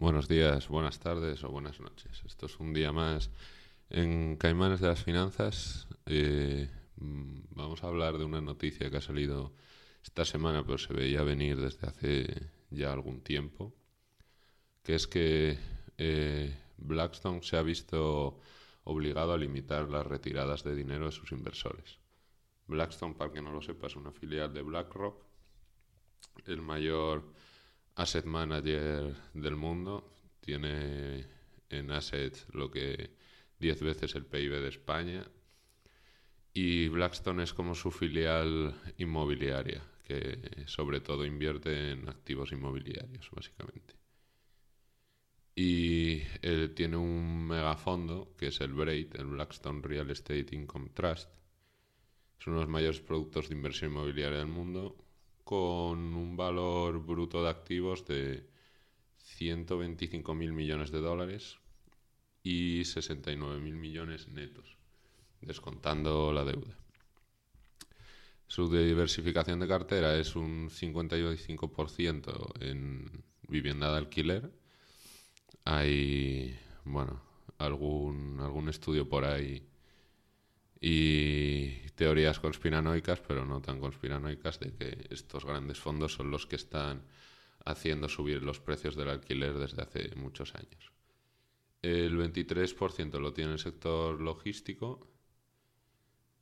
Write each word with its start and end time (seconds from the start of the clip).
buenos 0.00 0.28
días, 0.28 0.68
buenas 0.68 0.98
tardes 0.98 1.44
o 1.44 1.50
buenas 1.50 1.78
noches. 1.78 2.22
Esto 2.24 2.46
es 2.46 2.58
un 2.58 2.72
día 2.72 2.90
más 2.90 3.30
en 3.90 4.36
Caimanes 4.36 4.80
de 4.80 4.88
las 4.88 5.04
Finanzas. 5.04 5.86
Eh, 6.06 6.70
mm, 6.96 7.40
vamos 7.50 7.84
a 7.84 7.88
hablar 7.88 8.16
de 8.16 8.24
una 8.24 8.40
noticia 8.40 8.90
que 8.90 8.96
ha 8.96 9.02
salido 9.02 9.52
esta 10.02 10.24
semana, 10.24 10.64
pero 10.64 10.78
se 10.78 10.94
veía 10.94 11.22
venir 11.22 11.60
desde 11.60 11.86
hace 11.86 12.50
ya 12.70 12.94
algún 12.94 13.20
tiempo, 13.20 13.74
que 14.82 14.94
es 14.94 15.06
que 15.06 15.58
eh, 15.98 16.56
Blackstone 16.78 17.42
se 17.42 17.58
ha 17.58 17.62
visto 17.62 18.40
obligado 18.84 19.34
a 19.34 19.38
limitar 19.38 19.90
las 19.90 20.06
retiradas 20.06 20.64
de 20.64 20.74
dinero 20.74 21.06
de 21.06 21.12
sus 21.12 21.30
inversores. 21.32 21.98
Blackstone, 22.66 23.14
para 23.14 23.32
que 23.32 23.42
no 23.42 23.52
lo 23.52 23.60
sepa, 23.60 23.88
es 23.88 23.96
una 23.96 24.12
filial 24.12 24.54
de 24.54 24.62
BlackRock, 24.62 25.22
el 26.46 26.62
mayor 26.62 27.34
asset 27.96 28.24
manager 28.24 29.14
del 29.34 29.56
mundo. 29.56 30.12
Tiene 30.40 31.26
en 31.68 31.90
assets 31.90 32.46
lo 32.52 32.70
que 32.70 33.10
10 33.58 33.82
veces 33.82 34.14
el 34.14 34.26
PIB 34.26 34.60
de 34.60 34.68
España. 34.68 35.24
Y 36.52 36.88
Blackstone 36.88 37.44
es 37.44 37.52
como 37.52 37.74
su 37.74 37.90
filial 37.90 38.74
inmobiliaria, 38.98 39.82
que 40.06 40.64
sobre 40.66 41.00
todo 41.00 41.24
invierte 41.24 41.92
en 41.92 42.08
activos 42.08 42.50
inmobiliarios, 42.52 43.30
básicamente. 43.30 43.94
Y 45.54 46.22
él 46.42 46.72
tiene 46.74 46.96
un 46.96 47.46
megafondo, 47.46 48.34
que 48.36 48.48
es 48.48 48.60
el 48.60 48.72
BRAID, 48.72 49.16
el 49.16 49.26
Blackstone 49.26 49.82
Real 49.82 50.10
Estate 50.10 50.48
Income 50.52 50.90
Trust. 50.94 51.28
Es 52.38 52.46
uno 52.46 52.56
de 52.56 52.62
los 52.62 52.70
mayores 52.70 53.00
productos 53.00 53.48
de 53.48 53.54
inversión 53.54 53.92
inmobiliaria 53.92 54.38
del 54.38 54.48
mundo, 54.48 54.96
con 55.50 56.14
un 56.14 56.36
valor 56.36 57.04
bruto 57.04 57.42
de 57.42 57.50
activos 57.50 58.06
de 58.06 58.46
125.000 59.36 60.52
millones 60.52 60.92
de 60.92 61.00
dólares 61.00 61.58
y 62.44 62.82
69.000 62.82 63.58
millones 63.58 64.28
netos, 64.28 64.76
descontando 65.40 66.32
la 66.32 66.44
deuda. 66.44 66.78
Su 68.46 68.70
diversificación 68.70 69.58
de 69.58 69.66
cartera 69.66 70.16
es 70.16 70.36
un 70.36 70.70
55% 70.70 72.62
en 72.62 73.10
vivienda 73.48 73.90
de 73.90 73.98
alquiler. 73.98 74.52
Hay, 75.64 76.56
bueno, 76.84 77.20
algún, 77.58 78.38
algún 78.38 78.68
estudio 78.68 79.08
por 79.08 79.24
ahí 79.24 79.68
y 80.80 81.90
teorías 81.94 82.40
conspiranoicas, 82.40 83.20
pero 83.20 83.44
no 83.44 83.60
tan 83.60 83.80
conspiranoicas, 83.80 84.58
de 84.60 84.72
que 84.72 85.06
estos 85.10 85.44
grandes 85.44 85.78
fondos 85.78 86.14
son 86.14 86.30
los 86.30 86.46
que 86.46 86.56
están 86.56 87.02
haciendo 87.64 88.08
subir 88.08 88.42
los 88.42 88.60
precios 88.60 88.96
del 88.96 89.10
alquiler 89.10 89.58
desde 89.58 89.82
hace 89.82 90.14
muchos 90.16 90.54
años. 90.54 90.92
El 91.82 92.16
23% 92.16 93.18
lo 93.18 93.32
tiene 93.32 93.52
el 93.52 93.58
sector 93.58 94.20
logístico, 94.20 95.06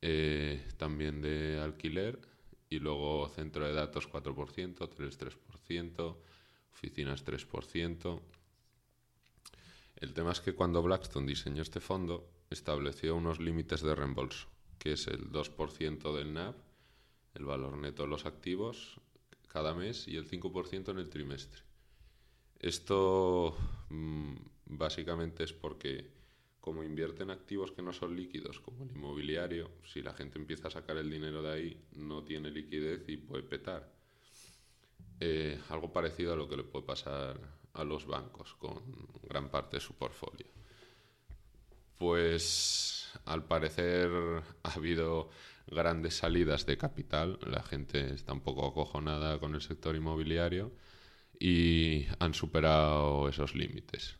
eh, 0.01 0.65
también 0.77 1.21
de 1.21 1.59
alquiler, 1.59 2.19
y 2.69 2.79
luego 2.79 3.27
centro 3.29 3.65
de 3.65 3.73
datos 3.73 4.09
4%, 4.09 4.89
3 4.89 5.19
3%, 5.19 6.17
oficinas 6.71 7.25
3%. 7.25 8.21
El 9.97 10.13
tema 10.13 10.31
es 10.31 10.39
que 10.39 10.53
cuando 10.53 10.81
Blackstone 10.81 11.27
diseñó 11.27 11.61
este 11.61 11.81
fondo, 11.81 12.29
estableció 12.49 13.15
unos 13.15 13.39
límites 13.39 13.81
de 13.81 13.95
reembolso, 13.95 14.47
que 14.77 14.93
es 14.93 15.07
el 15.07 15.31
2% 15.31 16.15
del 16.15 16.33
NAV, 16.33 16.55
el 17.35 17.45
valor 17.45 17.77
neto 17.77 18.03
de 18.03 18.09
los 18.09 18.25
activos, 18.25 18.99
cada 19.47 19.73
mes 19.73 20.07
y 20.07 20.17
el 20.17 20.29
5% 20.29 20.89
en 20.89 20.99
el 20.99 21.09
trimestre. 21.09 21.61
Esto 22.59 23.55
mm, 23.89 24.35
básicamente 24.65 25.43
es 25.43 25.53
porque 25.53 26.11
como 26.59 26.83
invierte 26.83 27.23
en 27.23 27.31
activos 27.31 27.71
que 27.71 27.81
no 27.81 27.93
son 27.93 28.15
líquidos, 28.15 28.59
como 28.59 28.83
el 28.83 28.91
inmobiliario, 28.91 29.71
si 29.85 30.01
la 30.01 30.13
gente 30.13 30.37
empieza 30.37 30.67
a 30.67 30.71
sacar 30.71 30.97
el 30.97 31.09
dinero 31.09 31.41
de 31.41 31.51
ahí, 31.51 31.81
no 31.93 32.23
tiene 32.23 32.51
liquidez 32.51 33.07
y 33.07 33.17
puede 33.17 33.43
petar. 33.43 33.91
Eh, 35.19 35.59
algo 35.69 35.91
parecido 35.91 36.33
a 36.33 36.35
lo 36.35 36.47
que 36.47 36.57
le 36.57 36.63
puede 36.63 36.85
pasar 36.85 37.39
a 37.73 37.83
los 37.83 38.05
bancos 38.05 38.55
con 38.55 38.81
gran 39.23 39.49
parte 39.49 39.77
de 39.77 39.81
su 39.81 39.93
portfolio. 39.93 40.58
Pues 41.99 43.11
al 43.25 43.43
parecer 43.43 44.09
ha 44.63 44.71
habido 44.71 45.29
grandes 45.67 46.15
salidas 46.15 46.65
de 46.65 46.77
capital, 46.77 47.37
la 47.45 47.61
gente 47.61 48.13
está 48.13 48.31
un 48.31 48.39
poco 48.39 48.65
acojonada 48.65 49.37
con 49.37 49.53
el 49.53 49.61
sector 49.61 49.97
inmobiliario 49.97 50.71
y 51.37 52.07
han 52.19 52.33
superado 52.33 53.27
esos 53.27 53.53
límites. 53.53 54.17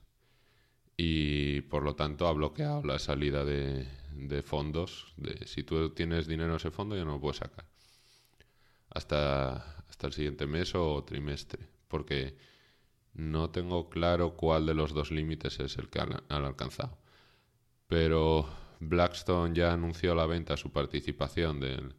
Y 0.98 1.62
por 1.62 1.84
lo 1.84 1.96
tanto 1.96 2.28
ha 2.28 2.34
bloqueado 2.34 2.84
la 2.84 3.00
salida 3.00 3.46
de, 3.46 3.88
fondos. 4.44 5.16
Si 5.46 5.64
tú 5.64 5.92
tienes 5.92 6.28
dinero 6.28 6.50
en 6.50 6.58
ese 6.58 6.72
fondo 6.72 6.98
ya 6.98 7.06
no 7.06 7.14
lo 7.14 7.22
puedes 7.22 7.38
sacar. 7.38 7.66
Hasta, 8.90 9.78
hasta 9.88 10.08
el 10.08 10.12
siguiente 10.12 10.48
mes 10.48 10.76
o 10.76 11.02
trimestre. 11.06 11.66
Porque 11.88 12.36
no 13.14 13.52
tengo 13.52 13.90
claro 13.90 14.36
cuál 14.36 14.66
de 14.66 14.74
los 14.74 14.94
dos 14.94 15.12
límites 15.12 15.62
es 15.62 15.78
el 15.78 15.90
que 15.90 16.02
han 16.02 16.22
alcanzado 16.28 16.98
pero 17.90 18.48
Blackstone 18.80 19.56
ya 19.56 19.74
anunció 19.74 20.14
la 20.14 20.28
venta 20.28 20.56
su 20.56 20.72
participación 20.72 21.60
del 21.60 21.96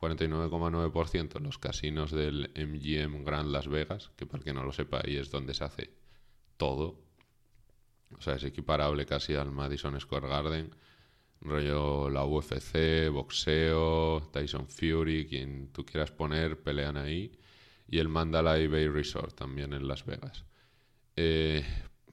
49,9% 0.00 1.36
en 1.36 1.42
los 1.44 1.58
casinos 1.58 2.10
del 2.10 2.50
MGM 2.56 3.24
Grand 3.24 3.52
Las 3.52 3.68
Vegas, 3.68 4.10
que 4.16 4.26
para 4.26 4.42
que 4.42 4.54
no 4.54 4.64
lo 4.64 4.72
sepa, 4.72 5.02
ahí 5.04 5.16
es 5.16 5.30
donde 5.30 5.52
se 5.52 5.64
hace 5.64 5.90
todo. 6.56 6.98
O 8.16 8.22
sea, 8.22 8.36
es 8.36 8.44
equiparable 8.44 9.04
casi 9.04 9.34
al 9.34 9.50
Madison 9.50 10.00
Square 10.00 10.28
Garden. 10.28 10.74
Rollo 11.42 12.08
la 12.08 12.24
UFC, 12.24 13.10
boxeo, 13.12 14.22
Tyson 14.32 14.66
Fury, 14.66 15.26
quien 15.26 15.68
tú 15.72 15.84
quieras 15.84 16.10
poner, 16.10 16.62
pelean 16.62 16.96
ahí. 16.96 17.38
Y 17.86 17.98
el 17.98 18.08
Mandalay 18.08 18.66
Bay 18.66 18.88
Resort 18.88 19.34
también 19.34 19.74
en 19.74 19.86
Las 19.86 20.06
Vegas. 20.06 20.46
Eh, 21.16 21.62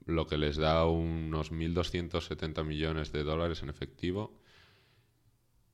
lo 0.06 0.26
que 0.26 0.38
les 0.38 0.56
da 0.56 0.86
unos 0.86 1.52
1.270 1.52 2.64
millones 2.64 3.12
de 3.12 3.22
dólares 3.22 3.62
en 3.62 3.68
efectivo. 3.68 4.38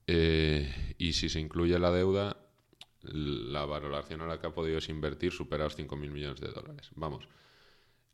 Eh, 0.07 0.95
y 0.99 1.13
si 1.13 1.29
se 1.29 1.41
incluye 1.41 1.79
la 1.79 1.91
deuda, 1.91 2.37
la 3.03 3.65
valoración 3.65 4.23
a 4.23 4.27
la 4.27 4.41
que 4.41 4.47
ha 4.47 4.55
podido 4.55 4.79
invertir 4.89 5.33
supera 5.33 5.65
los 5.65 5.79
5.000 5.79 6.11
millones 6.11 6.41
de 6.41 6.49
dólares. 6.49 6.91
Vamos, 6.95 7.29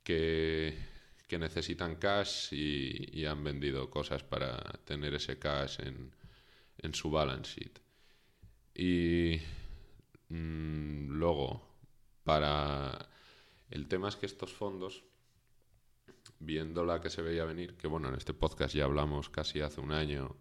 que, 0.03 0.93
necesitan 1.35 1.97
cash 1.97 2.53
y, 2.53 3.25
han 3.25 3.43
vendido 3.43 3.91
cosas 3.91 4.23
para 4.23 4.57
tener 4.85 5.15
ese 5.15 5.37
cash 5.37 5.81
en, 5.81 6.15
en 6.79 6.95
su 6.95 7.11
balance 7.11 7.61
sheet. 7.61 7.81
Y 8.75 9.41
mm, 10.29 11.09
luego, 11.11 11.69
para... 12.23 13.09
El 13.71 13.89
tema 13.89 14.09
es 14.09 14.15
que 14.15 14.27
estos 14.27 14.53
fondos 14.53 15.03
viendo 16.45 16.85
la 16.85 17.01
que 17.01 17.11
se 17.11 17.23
veía 17.23 17.45
venir, 17.45 17.77
que 17.77 17.87
bueno, 17.89 18.09
en 18.09 18.15
este 18.15 18.35
podcast 18.35 18.75
ya 18.75 18.85
hablamos 18.85 19.29
casi 19.31 19.61
hace 19.61 19.81
un 19.81 19.93
año 19.93 20.37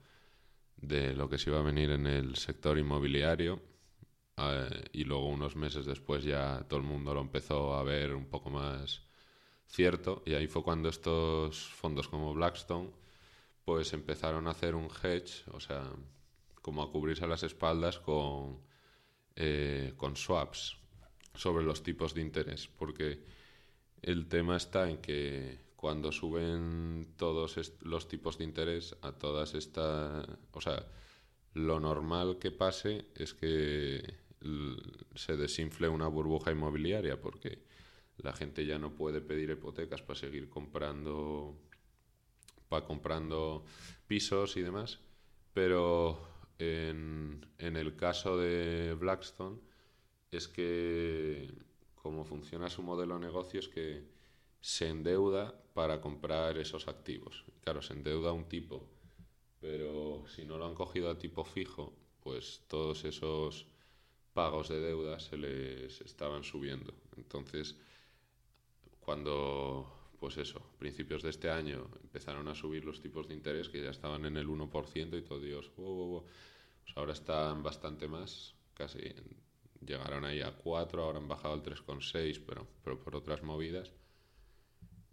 de 0.78 1.14
lo 1.14 1.30
que 1.30 1.38
se 1.38 1.50
iba 1.50 1.60
a 1.60 1.64
venir 1.64 1.92
en 1.92 2.08
el 2.08 2.36
sector 2.36 2.78
inmobiliario 2.78 3.62
eh, 4.38 4.90
y 4.94 5.04
luego 5.06 5.30
unos 5.30 5.56
meses 5.56 5.86
después 5.86 6.24
ya 6.24 6.66
todo 6.68 6.80
el 6.80 6.86
mundo 6.86 7.14
lo 7.14 7.22
empezó 7.22 7.76
a 7.76 7.84
ver 7.84 8.14
un 8.14 8.26
poco 8.26 8.50
más 8.50 9.02
cierto 9.68 10.24
y 10.26 10.34
ahí 10.34 10.48
fue 10.48 10.64
cuando 10.64 10.90
estos 10.90 11.70
fondos 11.70 12.08
como 12.08 12.34
Blackstone 12.34 12.92
pues 13.66 13.94
empezaron 13.94 14.48
a 14.48 14.52
hacer 14.52 14.76
un 14.76 14.90
hedge, 15.02 15.44
o 15.52 15.60
sea, 15.60 15.90
como 16.62 16.84
a 16.84 16.92
cubrirse 16.92 17.26
las 17.28 17.44
espaldas 17.44 17.98
con, 17.98 18.60
eh, 19.36 19.94
con 19.96 20.18
swaps 20.18 20.78
sobre 21.34 21.64
los 21.64 21.82
tipos 21.82 22.14
de 22.14 22.22
interés, 22.22 22.68
porque 22.68 23.24
el 24.02 24.28
tema 24.28 24.58
está 24.58 24.90
en 24.90 24.98
que 24.98 25.63
cuando 25.84 26.14
suben 26.14 27.14
todos 27.18 27.60
los 27.82 28.08
tipos 28.08 28.38
de 28.38 28.46
interés 28.46 28.96
a 29.02 29.12
todas 29.12 29.54
estas... 29.54 30.26
O 30.54 30.62
sea, 30.62 30.88
lo 31.56 31.82
normal 31.82 32.40
que 32.40 32.52
pase 32.52 33.08
es 33.16 33.34
que 33.34 34.02
se 35.14 35.36
desinfle 35.36 35.90
una 35.90 36.08
burbuja 36.08 36.54
inmobiliaria 36.54 37.20
porque 37.20 37.66
la 38.16 38.32
gente 38.32 38.66
ya 38.66 38.80
no 38.80 38.96
puede 38.96 39.20
pedir 39.20 39.50
hipotecas 39.50 40.02
para 40.02 40.18
seguir 40.18 40.48
comprando 40.48 41.60
para 42.70 42.86
comprando 42.86 43.66
pisos 44.08 44.56
y 44.56 44.62
demás 44.62 45.02
pero 45.52 46.18
en, 46.60 47.46
en 47.58 47.76
el 47.76 47.98
caso 47.98 48.38
de 48.38 48.94
Blackstone 48.94 49.60
es 50.32 50.48
que 50.48 51.52
como 51.96 52.24
funciona 52.24 52.70
su 52.70 52.84
modelo 52.84 53.16
de 53.16 53.26
negocio 53.26 53.60
es 53.60 53.68
que 53.68 54.13
se 54.64 54.88
endeuda 54.88 55.54
para 55.74 56.00
comprar 56.00 56.58
esos 56.58 56.88
activos. 56.88 57.44
Claro, 57.60 57.82
se 57.82 57.92
endeuda 57.92 58.32
un 58.32 58.48
tipo, 58.48 58.88
pero 59.60 60.24
si 60.28 60.46
no 60.46 60.58
lo 60.58 60.66
han 60.66 60.74
cogido 60.74 61.10
a 61.10 61.20
tipo 61.20 61.44
fijo, 61.44 61.94
pues 62.22 62.64
todos 62.70 63.04
esos 63.04 63.68
pagos 64.32 64.70
de 64.70 64.80
deuda 64.80 65.20
se 65.20 65.36
les 65.36 66.00
estaban 66.00 66.46
subiendo. 66.46 66.94
Entonces, 67.18 67.76
cuando 69.02 70.16
pues 70.18 70.38
eso, 70.38 70.62
principios 70.80 71.24
de 71.24 71.32
este 71.32 71.50
año 71.50 71.90
empezaron 72.02 72.48
a 72.48 72.56
subir 72.56 72.86
los 72.86 73.02
tipos 73.02 73.28
de 73.28 73.34
interés 73.34 73.68
que 73.68 73.84
ya 73.84 73.90
estaban 73.90 74.24
en 74.24 74.38
el 74.38 74.48
1% 74.48 75.18
y 75.18 75.24
todo 75.24 75.42
Dios, 75.42 75.70
pues 75.76 76.96
ahora 76.96 77.12
están 77.12 77.64
bastante 77.64 78.08
más, 78.08 78.56
casi 78.74 79.00
llegaron 79.86 80.24
ahí 80.24 80.40
a 80.40 80.56
4, 80.56 81.04
ahora 81.04 81.20
han 81.20 81.28
bajado 81.28 81.54
al 81.54 81.64
3,6, 81.64 82.42
pero, 82.48 82.66
pero 82.82 82.98
por 82.98 83.18
otras 83.18 83.44
movidas. 83.44 83.92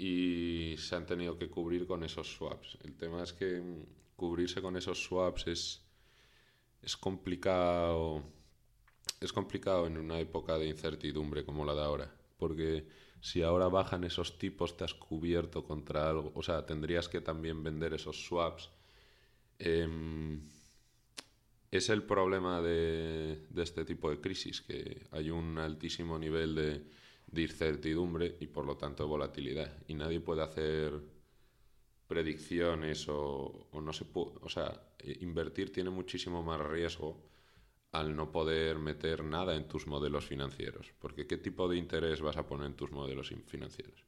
Y 0.01 0.77
se 0.79 0.97
han 0.97 1.05
tenido 1.05 1.37
que 1.37 1.51
cubrir 1.51 1.87
con 1.87 2.03
esos 2.03 2.35
swaps. 2.35 2.79
El 2.85 2.97
tema 2.97 3.23
es 3.23 3.35
que 3.35 3.63
cubrirse 4.17 4.63
con 4.63 4.75
esos 4.79 5.05
swaps 5.05 5.47
es, 5.47 5.85
es 6.81 6.97
complicado. 6.97 8.23
Es 9.21 9.31
complicado 9.31 9.87
en 9.87 9.99
una 9.99 10.19
época 10.19 10.57
de 10.57 10.69
incertidumbre 10.69 11.45
como 11.45 11.67
la 11.67 11.75
de 11.75 11.83
ahora, 11.83 12.15
porque 12.39 12.87
si 13.21 13.43
ahora 13.43 13.69
bajan 13.69 14.05
esos 14.05 14.39
tipos 14.39 14.75
te 14.75 14.85
has 14.85 14.95
cubierto 14.95 15.65
contra 15.65 16.09
algo, 16.09 16.33
o 16.35 16.43
sea, 16.43 16.65
tendrías 16.65 17.07
que 17.11 17.21
también 17.21 17.63
vender 17.63 17.93
esos 17.93 18.25
swaps. 18.25 18.71
Em, 19.59 20.41
es 21.71 21.91
el 21.91 22.05
problema 22.05 22.63
de, 22.63 23.47
este 23.55 23.85
tipo 23.85 24.09
de 24.11 24.19
crisis, 24.19 24.63
que 24.63 25.07
hay 25.11 25.31
un 25.31 25.59
altísimo 25.59 26.19
nivel 26.19 26.55
de, 26.55 26.85
incertidumbre 27.35 28.37
y 28.41 28.47
por 28.47 28.65
lo 28.65 28.77
tanto 28.77 29.05
de 29.05 29.09
volatilidad. 29.09 29.73
Y 29.89 29.95
nadie 29.95 30.21
puede 30.21 30.43
hacer 30.43 30.93
predicciones 32.07 33.07
o, 33.09 33.69
no 33.73 33.93
se 33.93 34.05
puede... 34.05 34.33
O 34.43 34.49
sea, 34.49 34.95
invertir 35.21 35.73
tiene 35.73 35.91
muchísimo 35.91 36.43
más 36.43 36.61
riesgo 36.61 37.23
al 37.93 38.15
no 38.15 38.31
poder 38.31 38.79
meter 38.79 39.25
nada 39.25 39.57
en 39.57 39.69
tus 39.69 39.87
modelos 39.87 40.27
financieros. 40.27 40.93
Porque 40.99 41.27
¿qué 41.27 41.37
tipo 41.37 41.69
de 41.69 41.77
interés 41.77 42.21
vas 42.21 42.37
a 42.37 42.47
poner 42.47 42.67
en 42.67 42.75
tus 42.75 42.91
modelos 42.93 43.33
financieros? 43.47 44.05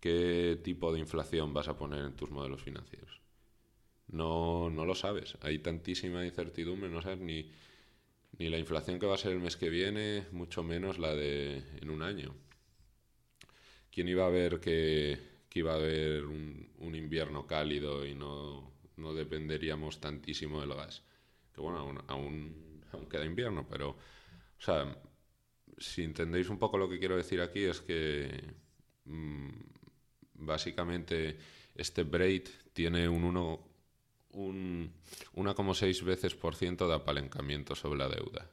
¿Qué 0.00 0.60
tipo 0.62 0.92
de 0.92 1.00
inflación 1.00 1.52
vas 1.52 1.68
a 1.68 1.76
poner 1.76 2.04
en 2.04 2.16
tus 2.16 2.30
modelos 2.30 2.62
financieros? 2.62 3.20
no, 4.12 4.70
no 4.70 4.84
lo 4.84 4.94
sabes. 4.94 5.36
Hay 5.40 5.58
tantísima 5.60 6.24
incertidumbre, 6.24 6.88
no 6.90 7.02
sabes 7.02 7.20
ni, 7.20 7.50
ni 8.40 8.48
la 8.48 8.56
inflación 8.56 8.98
que 8.98 9.04
va 9.04 9.16
a 9.16 9.18
ser 9.18 9.32
el 9.32 9.40
mes 9.40 9.58
que 9.58 9.68
viene, 9.68 10.26
mucho 10.32 10.62
menos 10.62 10.98
la 10.98 11.14
de 11.14 11.62
en 11.82 11.90
un 11.90 12.00
año. 12.00 12.34
¿Quién 13.92 14.08
iba 14.08 14.24
a 14.24 14.30
ver 14.30 14.60
que, 14.60 15.18
iba 15.52 15.72
a 15.72 15.76
haber 15.76 16.24
un, 16.24 16.94
invierno 16.94 17.46
cálido 17.46 18.06
y 18.06 18.14
no, 18.14 18.72
no, 18.96 19.12
dependeríamos 19.12 20.00
tantísimo 20.00 20.62
del 20.62 20.72
gas? 20.72 21.02
Que 21.54 21.60
bueno, 21.60 21.80
aún, 21.80 22.82
aún, 22.90 23.06
queda 23.10 23.26
invierno, 23.26 23.66
pero, 23.68 23.90
o 23.90 24.60
sea, 24.60 24.96
si 25.76 26.02
entendéis 26.02 26.48
un 26.48 26.58
poco 26.58 26.78
lo 26.78 26.88
que 26.88 26.98
quiero 26.98 27.18
decir 27.18 27.42
aquí 27.42 27.64
es 27.64 27.82
que 27.82 28.54
mm, 29.04 29.48
básicamente 30.32 31.36
este 31.74 32.04
braid 32.04 32.48
tiene 32.72 33.06
un 33.06 33.24
1 33.24 33.69
un 34.32 34.92
1,6 35.34 36.04
veces 36.04 36.34
por 36.34 36.54
ciento 36.54 36.88
de 36.88 36.94
apalancamiento 36.94 37.74
sobre 37.74 37.98
la 37.98 38.08
deuda 38.08 38.50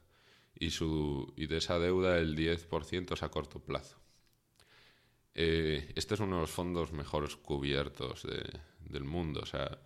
y, 0.59 0.71
su, 0.71 1.33
y 1.35 1.47
de 1.47 1.57
esa 1.57 1.79
deuda 1.79 2.17
el 2.17 2.35
10% 2.35 3.13
es 3.13 3.23
a 3.23 3.29
corto 3.29 3.59
plazo. 3.59 3.97
Eh, 5.33 5.93
este 5.95 6.15
es 6.15 6.19
uno 6.19 6.35
de 6.35 6.41
los 6.41 6.51
fondos 6.51 6.91
mejores 6.91 7.35
cubiertos 7.35 8.25
del 8.79 9.03
mundo. 9.03 9.41
O 9.41 9.45
sea, 9.45 9.79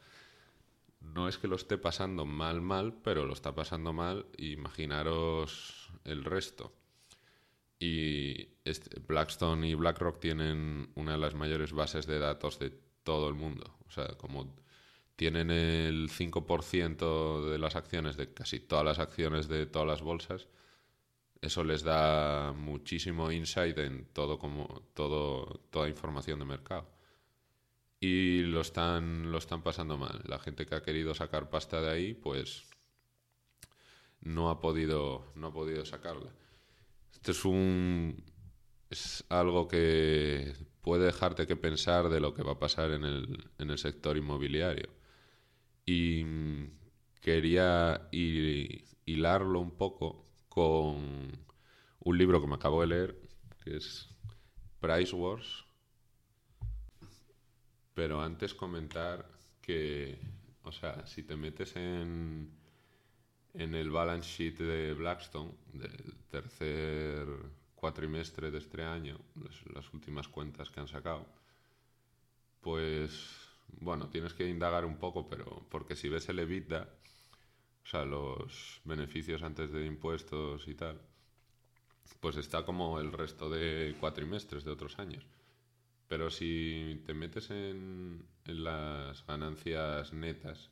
no 1.01 1.27
es 1.27 1.37
que 1.37 1.47
lo 1.47 1.57
esté 1.57 1.77
pasando 1.77 2.25
mal, 2.25 2.61
mal, 2.61 2.93
pero 3.03 3.25
lo 3.25 3.33
está 3.33 3.53
pasando 3.53 3.91
mal. 3.91 4.27
Imaginaros 4.37 5.91
el 6.05 6.23
resto. 6.23 6.73
Y 7.79 8.49
este, 8.63 8.99
Blackstone 8.99 9.67
y 9.67 9.73
BlackRock 9.73 10.19
tienen 10.19 10.91
una 10.95 11.13
de 11.13 11.17
las 11.17 11.33
mayores 11.33 11.73
bases 11.73 12.05
de 12.05 12.19
datos 12.19 12.59
de 12.59 12.69
todo 13.03 13.27
el 13.27 13.33
mundo. 13.33 13.75
O 13.87 13.91
sea, 13.91 14.07
como 14.17 14.55
tienen 15.21 15.51
el 15.51 16.09
5% 16.09 17.51
de 17.51 17.59
las 17.59 17.75
acciones, 17.75 18.17
de 18.17 18.33
casi 18.33 18.59
todas 18.59 18.83
las 18.83 18.97
acciones 18.97 19.47
de 19.47 19.67
todas 19.67 19.87
las 19.87 20.01
bolsas, 20.01 20.47
eso 21.39 21.63
les 21.63 21.83
da 21.83 22.53
muchísimo 22.53 23.31
insight 23.31 23.77
en 23.77 24.05
todo 24.13 24.39
como 24.39 24.81
todo 24.95 25.61
toda 25.69 25.89
información 25.89 26.39
de 26.39 26.45
mercado. 26.45 26.89
Y 27.99 28.39
lo 28.39 28.61
están 28.61 29.31
lo 29.31 29.37
están 29.37 29.61
pasando 29.61 29.95
mal. 29.95 30.23
La 30.25 30.39
gente 30.39 30.65
que 30.65 30.73
ha 30.73 30.81
querido 30.81 31.13
sacar 31.13 31.51
pasta 31.51 31.81
de 31.81 31.91
ahí, 31.91 32.13
pues 32.15 32.63
no 34.21 34.49
ha 34.49 34.59
podido 34.59 35.31
no 35.35 35.47
ha 35.47 35.53
podido 35.53 35.85
sacarla. 35.85 36.31
Esto 37.13 37.29
es 37.29 37.45
un 37.45 38.23
es 38.89 39.23
algo 39.29 39.67
que 39.67 40.55
puede 40.81 41.05
dejarte 41.05 41.45
que 41.45 41.55
pensar 41.55 42.09
de 42.09 42.19
lo 42.19 42.33
que 42.33 42.41
va 42.41 42.53
a 42.53 42.59
pasar 42.59 42.89
en 42.89 43.03
el, 43.03 43.51
en 43.59 43.69
el 43.69 43.77
sector 43.77 44.17
inmobiliario 44.17 45.00
y 45.85 46.25
quería 47.21 48.07
hilarlo 48.11 49.59
un 49.59 49.71
poco 49.71 50.25
con 50.49 51.31
un 51.99 52.17
libro 52.17 52.41
que 52.41 52.47
me 52.47 52.55
acabo 52.55 52.81
de 52.81 52.87
leer, 52.87 53.21
que 53.63 53.77
es 53.77 54.09
Price 54.79 55.15
Wars. 55.15 55.65
Pero 57.93 58.21
antes 58.21 58.53
comentar 58.53 59.29
que, 59.61 60.19
o 60.63 60.71
sea, 60.71 61.05
si 61.05 61.23
te 61.23 61.35
metes 61.35 61.75
en, 61.75 62.51
en 63.53 63.75
el 63.75 63.91
balance 63.91 64.29
sheet 64.29 64.57
de 64.57 64.93
Blackstone, 64.93 65.51
del 65.73 66.15
tercer 66.29 67.27
cuatrimestre 67.75 68.51
de 68.51 68.59
este 68.59 68.83
año, 68.83 69.19
las 69.73 69.93
últimas 69.93 70.27
cuentas 70.27 70.69
que 70.69 70.79
han 70.79 70.87
sacado, 70.87 71.25
pues 72.61 73.40
bueno, 73.79 74.09
tienes 74.09 74.33
que 74.33 74.47
indagar 74.47 74.85
un 74.85 74.97
poco, 74.97 75.27
pero 75.27 75.65
porque 75.69 75.95
si 75.95 76.09
ves 76.09 76.29
el 76.29 76.39
EBITDA, 76.39 76.89
o 77.83 77.87
sea, 77.87 78.05
los 78.05 78.81
beneficios 78.83 79.41
antes 79.43 79.71
de 79.71 79.85
impuestos 79.85 80.67
y 80.67 80.75
tal, 80.75 81.01
pues 82.19 82.37
está 82.37 82.63
como 82.65 82.99
el 82.99 83.11
resto 83.11 83.49
de 83.49 83.95
cuatrimestres 83.99 84.63
de 84.63 84.71
otros 84.71 84.99
años. 84.99 85.25
Pero 86.07 86.29
si 86.29 87.01
te 87.05 87.13
metes 87.13 87.49
en, 87.51 88.25
las 88.45 89.25
ganancias 89.25 90.13
netas, 90.13 90.69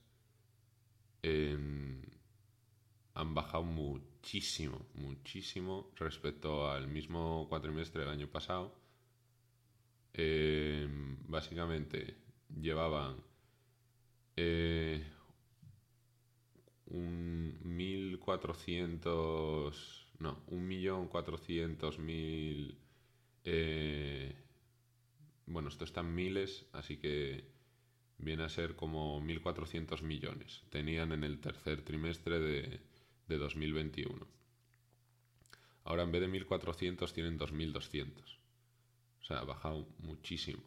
han 3.14 3.34
bajado 3.34 3.64
muchísimo, 3.64 4.86
muchísimo 4.96 5.92
respecto 5.96 6.70
al 6.70 6.88
mismo 6.88 7.48
cuatrimestre 7.50 8.02
del 8.02 8.12
año 8.12 8.28
pasado. 8.28 8.76
básicamente, 11.28 12.18
llevaban 12.56 13.18
eh, 14.36 15.04
un 16.88 17.60
1.400, 17.64 20.08
no, 20.20 20.44
un 20.48 20.68
millón 20.68 21.08
cuatrocientos 21.08 22.00
mil, 22.00 22.78
eh, 23.44 24.36
bueno, 25.46 25.70
esto 25.70 25.84
está 25.84 26.02
en 26.02 26.16
miles, 26.16 26.66
así 26.74 26.98
que 26.98 27.46
viene 28.18 28.44
a 28.44 28.50
ser 28.50 28.76
como 28.76 29.22
1.400 29.22 30.02
millones. 30.04 30.64
Tenían 30.70 31.12
en 31.12 31.24
el 31.24 31.40
tercer 31.40 31.84
trimestre 31.84 32.40
de, 32.40 32.80
de 33.28 33.38
2021. 33.38 34.28
Ahora 35.86 36.04
en 36.04 36.12
vez 36.12 36.22
de 36.22 36.30
1.400 36.30 37.12
tienen 37.14 37.40
2.200. 37.40 38.12
O 39.22 39.24
sea, 39.24 39.40
ha 39.40 39.46
bajado 39.46 39.88
muchísimo. 40.00 40.62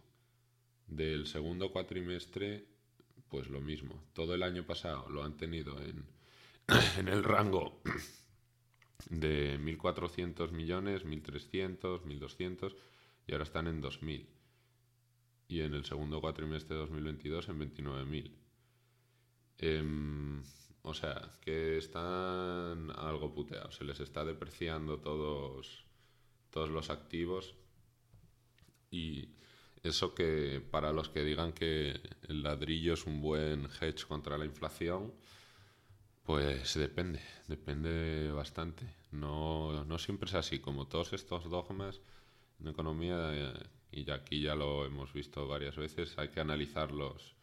Del 0.86 1.26
segundo 1.26 1.72
cuatrimestre, 1.72 2.66
pues 3.28 3.48
lo 3.48 3.60
mismo. 3.60 4.04
Todo 4.12 4.34
el 4.34 4.42
año 4.42 4.66
pasado 4.66 5.08
lo 5.08 5.24
han 5.24 5.36
tenido 5.36 5.80
en, 5.80 6.04
en 6.98 7.08
el 7.08 7.24
rango 7.24 7.80
de 9.10 9.58
1.400 9.58 10.50
millones, 10.52 11.04
1.300, 11.04 12.02
1.200 12.02 12.76
y 13.26 13.32
ahora 13.32 13.44
están 13.44 13.66
en 13.66 13.82
2.000. 13.82 14.26
Y 15.48 15.60
en 15.60 15.74
el 15.74 15.84
segundo 15.84 16.20
cuatrimestre 16.20 16.74
de 16.74 16.80
2022 16.82 17.48
en 17.48 17.60
29.000. 17.60 18.30
Em, 19.58 20.42
o 20.82 20.94
sea, 20.94 21.30
que 21.40 21.78
están 21.78 22.90
algo 22.90 23.32
puteados. 23.32 23.76
Se 23.76 23.84
les 23.84 24.00
está 24.00 24.24
depreciando 24.24 24.98
todos, 24.98 25.84
todos 26.50 26.70
los 26.70 26.90
activos 26.90 27.54
y 28.90 29.28
eso 29.82 30.14
que 30.14 30.62
para 30.70 30.92
los 30.92 31.08
que 31.08 31.24
digan 31.24 31.52
que 31.52 32.00
el 32.28 32.42
ladrillo 32.42 32.94
es 32.94 33.06
un 33.06 33.20
buen 33.20 33.68
hedge 33.80 34.06
contra 34.06 34.38
la 34.38 34.44
inflación, 34.44 35.12
pues 36.24 36.74
depende, 36.74 37.20
depende 37.48 38.30
bastante. 38.32 38.86
No, 39.10 39.84
no 39.84 39.98
siempre 39.98 40.28
es 40.28 40.34
así, 40.34 40.60
como 40.60 40.86
todos 40.86 41.12
estos 41.12 41.50
dogmas 41.50 42.00
en 42.60 42.68
economía, 42.68 43.52
y 43.90 44.08
aquí 44.10 44.40
ya 44.40 44.54
lo 44.54 44.86
hemos 44.86 45.12
visto 45.12 45.48
varias 45.48 45.76
veces, 45.76 46.16
hay 46.16 46.28
que 46.28 46.40
analizarlos 46.40 47.34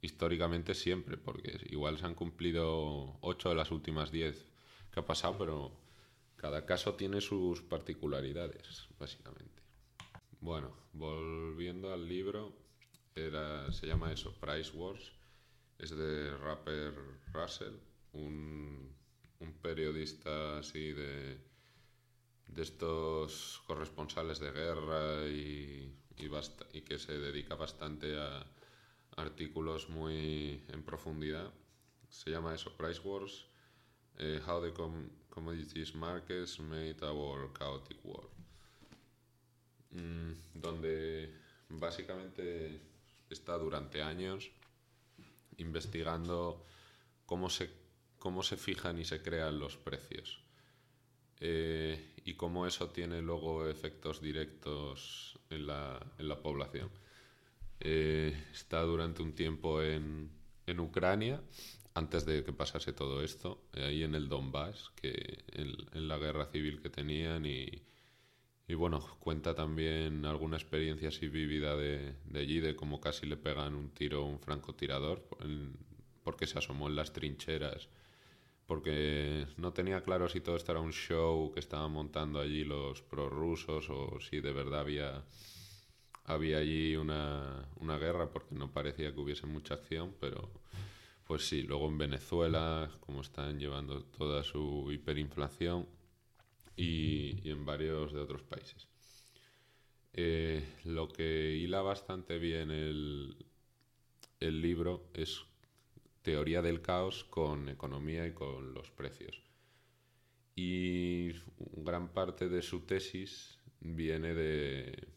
históricamente 0.00 0.74
siempre, 0.74 1.16
porque 1.16 1.66
igual 1.70 1.98
se 1.98 2.06
han 2.06 2.14
cumplido 2.14 3.18
ocho 3.20 3.48
de 3.48 3.56
las 3.56 3.70
últimas 3.72 4.12
diez 4.12 4.46
que 4.92 5.00
ha 5.00 5.04
pasado, 5.04 5.36
pero 5.38 5.72
cada 6.36 6.66
caso 6.66 6.94
tiene 6.94 7.20
sus 7.20 7.62
particularidades, 7.62 8.86
básicamente. 8.98 9.63
Bueno, 10.44 10.76
volviendo 10.92 11.90
al 11.90 12.06
libro, 12.06 12.52
era, 13.14 13.72
se 13.72 13.86
llama 13.86 14.12
eso, 14.12 14.38
Price 14.38 14.70
Wars. 14.76 15.10
Es 15.78 15.90
de 15.96 16.36
Rapper 16.36 16.92
Russell, 17.32 17.76
un, 18.12 18.94
un 19.40 19.52
periodista 19.54 20.58
así 20.58 20.92
de, 20.92 21.40
de 22.46 22.62
estos 22.62 23.62
corresponsales 23.66 24.38
de 24.38 24.52
guerra 24.52 25.26
y, 25.28 25.96
y, 26.18 26.30
y 26.74 26.80
que 26.82 26.98
se 26.98 27.18
dedica 27.18 27.54
bastante 27.54 28.18
a 28.18 28.46
artículos 29.16 29.88
muy 29.88 30.62
en 30.68 30.82
profundidad. 30.82 31.54
Se 32.10 32.30
llama 32.30 32.54
eso, 32.54 32.76
Price 32.76 33.00
Wars, 33.00 33.46
eh, 34.18 34.42
How 34.46 34.60
the 34.60 34.74
com 34.74 35.08
Commodities 35.30 35.94
Markets 35.94 36.60
Made 36.60 37.02
Our 37.02 37.50
Chaotic 37.58 38.04
World. 38.04 38.33
Mm, 39.94 40.32
donde 40.54 41.32
básicamente 41.68 42.80
está 43.30 43.56
durante 43.56 44.02
años 44.02 44.50
investigando 45.58 46.66
cómo 47.26 47.48
se, 47.48 47.70
cómo 48.18 48.42
se 48.42 48.56
fijan 48.56 48.98
y 48.98 49.04
se 49.04 49.22
crean 49.22 49.60
los 49.60 49.76
precios 49.76 50.40
eh, 51.40 52.12
y 52.24 52.34
cómo 52.34 52.66
eso 52.66 52.88
tiene 52.90 53.22
luego 53.22 53.68
efectos 53.68 54.20
directos 54.20 55.38
en 55.48 55.68
la, 55.68 56.04
en 56.18 56.28
la 56.28 56.42
población. 56.42 56.90
Eh, 57.78 58.36
está 58.52 58.82
durante 58.82 59.22
un 59.22 59.32
tiempo 59.34 59.80
en, 59.80 60.28
en, 60.66 60.80
Ucrania, 60.80 61.40
antes 61.94 62.24
de 62.24 62.42
que 62.42 62.52
pasase 62.52 62.92
todo 62.92 63.22
esto, 63.22 63.68
ahí 63.74 64.02
en 64.02 64.16
el 64.16 64.28
Donbass, 64.28 64.90
que 64.96 65.44
en 65.52 66.08
la 66.08 66.18
guerra 66.18 66.46
civil 66.46 66.82
que 66.82 66.90
tenían 66.90 67.46
y, 67.46 67.82
y 68.66 68.74
bueno, 68.74 69.00
cuenta 69.20 69.54
también 69.54 70.24
alguna 70.24 70.56
experiencia 70.56 71.08
así 71.08 71.28
vivida 71.28 71.76
de, 71.76 72.14
allí, 72.34 72.60
de 72.60 72.74
cómo 72.74 73.00
casi 73.00 73.26
le 73.26 73.36
pegan 73.36 73.74
un 73.74 73.90
tiro 73.90 74.22
a 74.22 74.24
un 74.24 74.38
francotirador 74.38 75.22
porque 76.22 76.46
se 76.46 76.58
asomó 76.58 76.88
en 76.88 76.96
las 76.96 77.12
trincheras, 77.12 77.88
porque 78.66 79.46
no 79.58 79.74
tenía 79.74 80.02
claro 80.02 80.28
si 80.30 80.40
todo 80.40 80.56
esto 80.56 80.72
era 80.72 80.80
un 80.80 80.92
show 80.92 81.52
que 81.52 81.60
estaban 81.60 81.92
montando 81.92 82.40
allí 82.40 82.64
los 82.64 83.02
prorrusos 83.02 83.90
o 83.90 84.18
si 84.20 84.40
de 84.40 84.52
verdad 84.52 84.80
había, 84.80 85.24
había 86.24 86.58
allí 86.58 86.96
una, 86.96 87.68
una 87.76 87.98
guerra, 87.98 88.30
porque 88.30 88.54
no 88.54 88.72
parecía 88.72 89.12
que 89.12 89.20
hubiese 89.20 89.46
mucha 89.46 89.74
acción, 89.74 90.14
pero 90.18 90.50
pues 91.26 91.46
sí, 91.46 91.62
luego 91.62 91.88
en 91.88 91.98
Venezuela, 91.98 92.90
como 93.00 93.20
están 93.20 93.58
llevando 93.58 94.04
toda 94.04 94.42
su 94.42 94.90
hiperinflación 94.90 95.86
y, 96.76 97.48
en 97.48 97.64
varios 97.64 98.12
de 98.12 98.20
otros 98.20 98.42
países. 98.42 98.88
Eh, 100.12 100.62
lo 100.84 101.08
que 101.08 101.56
hila 101.56 101.82
bastante 101.82 102.38
bien 102.38 102.70
el, 102.70 103.36
el 104.40 104.60
libro 104.60 105.10
es 105.14 105.44
teoría 106.22 106.62
del 106.62 106.80
caos 106.80 107.24
con 107.24 107.68
economía 107.68 108.26
y 108.26 108.32
con 108.32 108.72
los 108.74 108.90
precios. 108.90 109.42
Y 110.56 111.32
gran 111.58 112.12
parte 112.12 112.48
de 112.48 112.62
su 112.62 112.80
tesis 112.80 113.58
viene 113.80 114.34
de, 114.34 115.08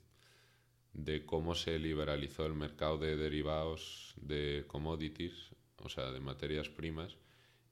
de 0.94 1.26
cómo 1.26 1.56
se 1.56 1.78
liberalizó 1.78 2.46
el 2.46 2.56
mercado 2.56 2.98
de 2.98 3.16
derivados 3.16 4.16
de 4.18 4.66
commodities, 4.68 5.52
o 5.78 5.90
sea, 5.90 6.12
de 6.12 6.20
materias 6.20 6.70
primas, 6.70 7.18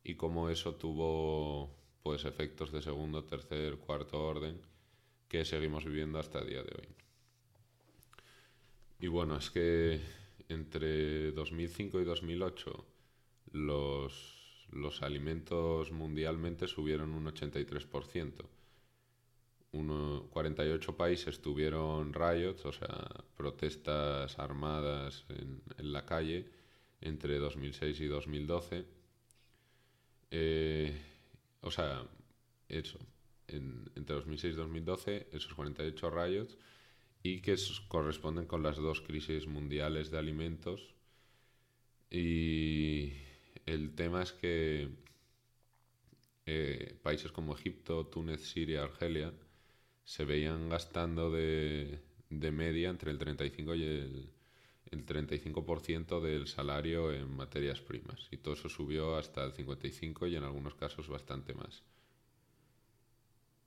y 0.03 0.15
cómo 0.15 0.49
eso 0.49 0.75
tuvo 0.75 1.75
pues 2.05 2.23
efectos 2.23 2.71
de 2.71 2.83
segundo, 2.83 3.23
tercer, 3.23 3.77
cuarto 3.77 4.23
orden 4.23 4.61
que 5.27 5.43
seguimos 5.43 5.85
viviendo 5.85 6.19
hasta 6.19 6.37
el 6.37 6.49
día 6.49 6.61
de 6.61 6.71
hoy. 6.77 6.87
Y 8.99 9.07
bueno, 9.07 9.35
es 9.37 9.49
que 9.49 9.99
entre 10.47 11.31
2005 11.31 11.99
y 12.01 12.03
2008 12.03 12.85
los, 13.53 14.67
los 14.69 15.01
alimentos 15.01 15.91
mundialmente 15.91 16.67
subieron 16.67 17.11
un 17.11 17.25
83%. 17.25 18.33
Uno, 19.71 20.27
48 20.29 20.95
países 20.95 21.41
tuvieron 21.41 22.13
riots, 22.13 22.65
o 22.67 22.71
sea, 22.71 23.25
protestas 23.35 24.37
armadas 24.37 25.25
en, 25.29 25.91
la 25.91 26.05
calle 26.05 26.51
entre 27.01 27.39
2006 27.39 27.99
y 27.99 28.05
2012. 28.05 28.85
Eh, 30.29 31.14
o 31.65 31.71
sea, 31.71 32.07
eso, 32.69 32.99
entre 33.47 34.15
2006 34.15 34.53
y 34.53 34.57
2012, 34.57 35.27
esos 35.31 35.53
48 35.55 36.09
rayos, 36.11 36.57
y 37.23 37.41
que 37.41 37.55
corresponden 37.87 38.45
con 38.45 38.61
las 38.61 38.77
dos 38.77 39.01
crisis 39.01 39.47
mundiales 39.47 40.11
de 40.11 40.19
alimentos. 40.19 40.93
Y 42.11 43.13
el 43.65 43.95
tema 43.95 44.21
es 44.21 44.31
que 44.31 44.89
eh, 46.45 46.95
países 47.01 47.31
como 47.31 47.55
Egipto, 47.55 48.05
Túnez, 48.05 48.41
Siria, 48.41 48.83
Argelia 48.83 49.33
se 50.03 50.23
veían 50.23 50.69
gastando 50.69 51.31
de, 51.31 51.99
de 52.29 52.51
media 52.51 52.89
entre 52.89 53.09
el 53.09 53.17
35 53.17 53.73
y 53.75 53.83
el, 53.83 54.34
el 54.91 55.05
35% 55.05 56.21
del 56.21 56.47
salario 56.47 57.11
en 57.11 57.35
materias 57.35 57.81
primas 57.81 58.27
y 58.31 58.37
todo 58.37 58.53
eso 58.53 58.69
subió 58.69 59.15
hasta 59.17 59.43
el 59.43 59.53
55% 59.53 60.29
y 60.29 60.35
en 60.35 60.43
algunos 60.43 60.75
casos 60.75 61.07
bastante 61.07 61.53
más. 61.53 61.83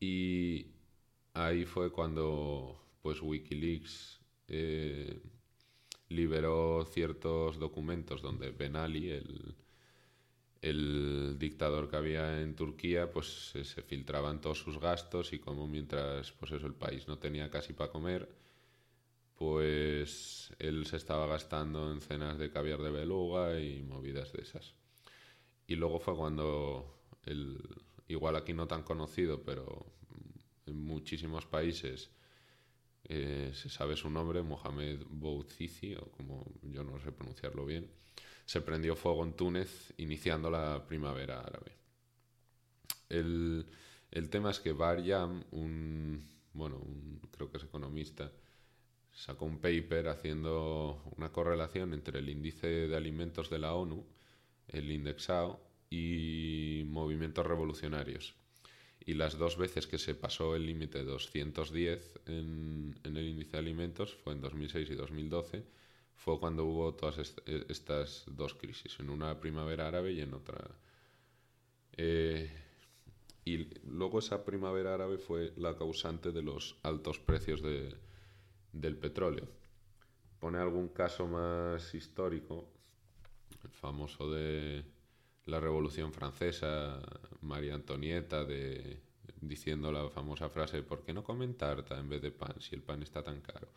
Y 0.01 0.67
ahí 1.35 1.65
fue 1.65 1.91
cuando 1.91 2.81
pues 3.03 3.21
Wikileaks 3.21 4.21
eh, 4.49 5.21
liberó 6.09 6.85
ciertos 6.85 7.59
documentos 7.59 8.23
donde 8.23 8.51
Ben 8.51 8.77
Ali, 8.77 9.11
el, 9.11 9.55
el 10.63 11.37
dictador 11.39 11.89
que 11.89 11.97
había 11.97 12.41
en 12.43 12.55
Turquía, 12.55 13.11
pues 13.11 13.51
se, 13.51 13.65
filtraban 13.83 14.41
todos 14.41 14.59
sus 14.59 14.79
gastos 14.81 15.33
y 15.33 15.39
como 15.39 15.67
mientras 15.67 16.33
pues 16.33 16.53
eso 16.53 16.67
el 16.67 16.75
país 16.75 17.07
no 17.09 17.19
tenía 17.19 17.51
casi 17.51 17.73
para 17.73 17.91
comer, 17.91 18.29
pues 19.39 20.53
él 20.59 20.85
se 20.87 20.97
estaba 20.97 21.29
gastando 21.29 21.93
en 21.93 22.01
cenas 22.01 22.39
de 22.39 22.51
caviar 22.51 22.83
de 22.83 22.91
beluga 22.91 23.61
y 23.61 23.85
movidas 23.85 24.33
de 24.33 24.43
esas. 24.43 24.75
Y 25.69 25.77
luego 25.77 26.01
fue 26.01 26.17
cuando, 26.17 27.05
el, 27.25 27.63
igual 28.09 28.35
aquí 28.35 28.53
no 28.53 28.67
tan 28.67 28.83
conocido, 28.83 29.45
pero 29.45 29.87
en 30.67 30.85
muchísimos 30.85 31.47
países 31.47 32.11
eh, 33.05 33.53
se 33.55 33.69
sabe 33.69 33.97
su 33.97 34.11
nombre, 34.11 34.43
Mohamed 34.43 35.05
Bouzizi, 35.09 35.95
o 35.95 36.11
como 36.11 36.45
yo 36.63 36.83
no 36.83 36.99
sé 36.99 37.13
pronunciarlo 37.13 37.65
bien, 37.65 37.89
se 38.45 38.61
prendió 38.61 38.97
fuego 38.97 39.23
en 39.25 39.35
Túnez 39.35 39.95
iniciando 39.99 40.51
la 40.51 40.85
primavera 40.85 41.43
árabe. 41.43 41.77
El, 43.09 43.67
el 44.11 44.31
tema 44.31 44.51
es 44.51 44.59
que 44.59 44.73
Bar 44.73 45.01
Yam, 45.01 45.45
un, 45.53 46.29
bueno, 46.55 46.83
creo 47.31 47.53
que 47.53 47.59
es 47.59 47.65
economista, 47.65 48.33
sacó 49.19 49.47
un 49.47 49.59
paper 49.59 50.09
haciendo 50.09 51.03
una 51.17 51.33
correlación 51.33 51.93
entre 51.93 52.21
el 52.21 52.29
índice 52.29 52.69
de 52.87 52.97
alimentos 52.97 53.51
de 53.51 53.59
la 53.59 53.75
ONU, 53.75 54.07
el 54.69 54.93
indexado, 54.93 55.61
y 55.91 56.85
movimientos 56.87 57.45
revolucionarios. 57.45 58.35
Y 59.05 59.15
las 59.15 59.37
dos 59.37 59.57
veces 59.57 59.87
que 59.89 59.99
se 59.99 60.15
pasó 60.15 60.55
el 60.55 60.67
límite 60.67 60.99
de 60.99 61.05
210 61.05 62.21
en, 62.27 63.01
en, 63.03 63.17
el 63.17 63.27
índice 63.27 63.53
de 63.53 63.59
alimentos 63.59 64.15
fue 64.15 64.35
en 64.35 64.41
2006 64.41 64.91
y 64.91 64.95
2012, 64.95 65.65
fue 66.15 66.39
cuando 66.39 66.65
hubo 66.65 66.95
todas 66.95 67.19
est 67.19 67.41
estas 67.69 68.25
dos 68.27 68.55
crisis, 68.55 69.01
en 69.01 69.11
una 69.11 69.41
primavera 69.41 69.89
árabe 69.89 70.13
y 70.13 70.21
en 70.21 70.35
otra. 70.35 70.63
Eh, 71.97 72.51
y 73.45 73.67
luego 73.85 74.19
esa 74.21 74.45
primavera 74.45 74.95
árabe 74.95 75.19
fue 75.19 75.53
la 75.57 75.75
causante 75.77 76.31
de 76.31 76.43
los 76.43 76.77
altos 76.83 77.19
precios 77.19 77.63
de, 77.63 77.97
del 78.81 78.97
petróleo. 78.97 79.49
Pone 80.39 80.59
algún 80.59 80.89
caso 80.89 81.27
más 81.27 81.95
histórico, 81.95 82.69
el 83.65 83.71
famoso 83.71 84.31
de 84.31 84.85
la 85.47 85.61
Revolución 85.61 86.13
Francesa, 86.13 87.01
María 87.41 87.75
Antonieta, 87.75 88.45
de, 88.45 89.01
diciendo 89.41 89.91
la 89.91 90.09
famosa 90.11 90.49
frase, 90.49 90.83
¿por 90.83 91.03
qué 91.03 91.13
no 91.13 91.25
comen 91.25 91.55
tarta 91.55 91.99
en 91.99 92.09
vez 92.09 92.23
de 92.23 92.31
pan 92.31 92.55
si 92.61 92.75
el 92.75 92.83
pan 92.83 93.03
está 93.03 93.23
tan 93.23 93.41
caro? 93.41 93.69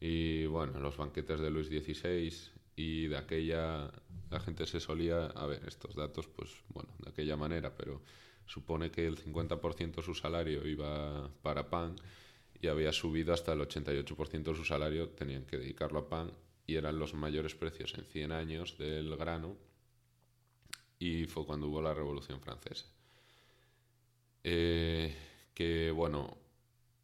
Y 0.00 0.46
bueno, 0.46 0.78
los 0.80 0.96
banquetes 0.96 1.40
de 1.40 1.50
Luis 1.50 1.68
XVI 1.68 2.32
y 2.76 3.06
de 3.06 3.16
aquella, 3.16 3.90
la 4.30 4.40
gente 4.40 4.66
se 4.66 4.80
solía, 4.80 5.26
a 5.26 5.46
ver, 5.46 5.62
estos 5.66 5.94
datos, 5.94 6.26
pues 6.26 6.50
bueno, 6.68 6.90
de 6.98 7.10
aquella 7.10 7.36
manera, 7.36 7.74
pero 7.76 8.02
supone 8.46 8.90
que 8.90 9.06
el 9.06 9.16
50% 9.16 9.96
de 9.96 10.02
su 10.02 10.14
salario 10.14 10.66
iba 10.66 11.30
para 11.42 11.70
pan 11.70 11.96
y 12.60 12.68
había 12.68 12.92
subido 12.92 13.32
hasta 13.32 13.52
el 13.52 13.60
88% 13.60 14.42
de 14.42 14.54
su 14.54 14.64
salario, 14.64 15.10
tenían 15.10 15.44
que 15.44 15.58
dedicarlo 15.58 16.00
a 16.00 16.08
pan 16.08 16.32
y 16.66 16.76
eran 16.76 16.98
los 16.98 17.14
mayores 17.14 17.54
precios 17.54 17.94
en 17.94 18.04
100 18.04 18.32
años 18.32 18.78
del 18.78 19.16
grano 19.16 19.56
y 20.98 21.26
fue 21.26 21.44
cuando 21.44 21.68
hubo 21.68 21.82
la 21.82 21.94
Revolución 21.94 22.40
Francesa. 22.40 22.86
Eh, 24.42 25.14
que 25.54 25.90
bueno, 25.90 26.36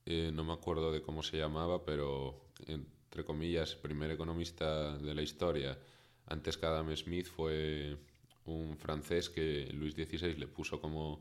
eh, 0.06 0.30
no 0.32 0.44
me 0.44 0.52
acuerdo 0.52 0.92
de 0.92 1.02
cómo 1.02 1.22
se 1.22 1.36
llamaba, 1.36 1.84
pero 1.84 2.46
entre 2.66 3.24
comillas, 3.24 3.74
primer 3.74 4.10
economista 4.10 4.96
de 4.96 5.14
la 5.14 5.22
historia, 5.22 5.78
antes 6.26 6.56
que 6.56 6.66
Adam 6.66 6.94
Smith, 6.96 7.26
fue 7.26 7.96
un 8.44 8.76
francés 8.76 9.28
que 9.28 9.68
Luis 9.72 9.94
XVI 9.94 10.34
le 10.36 10.46
puso 10.46 10.80
como 10.80 11.20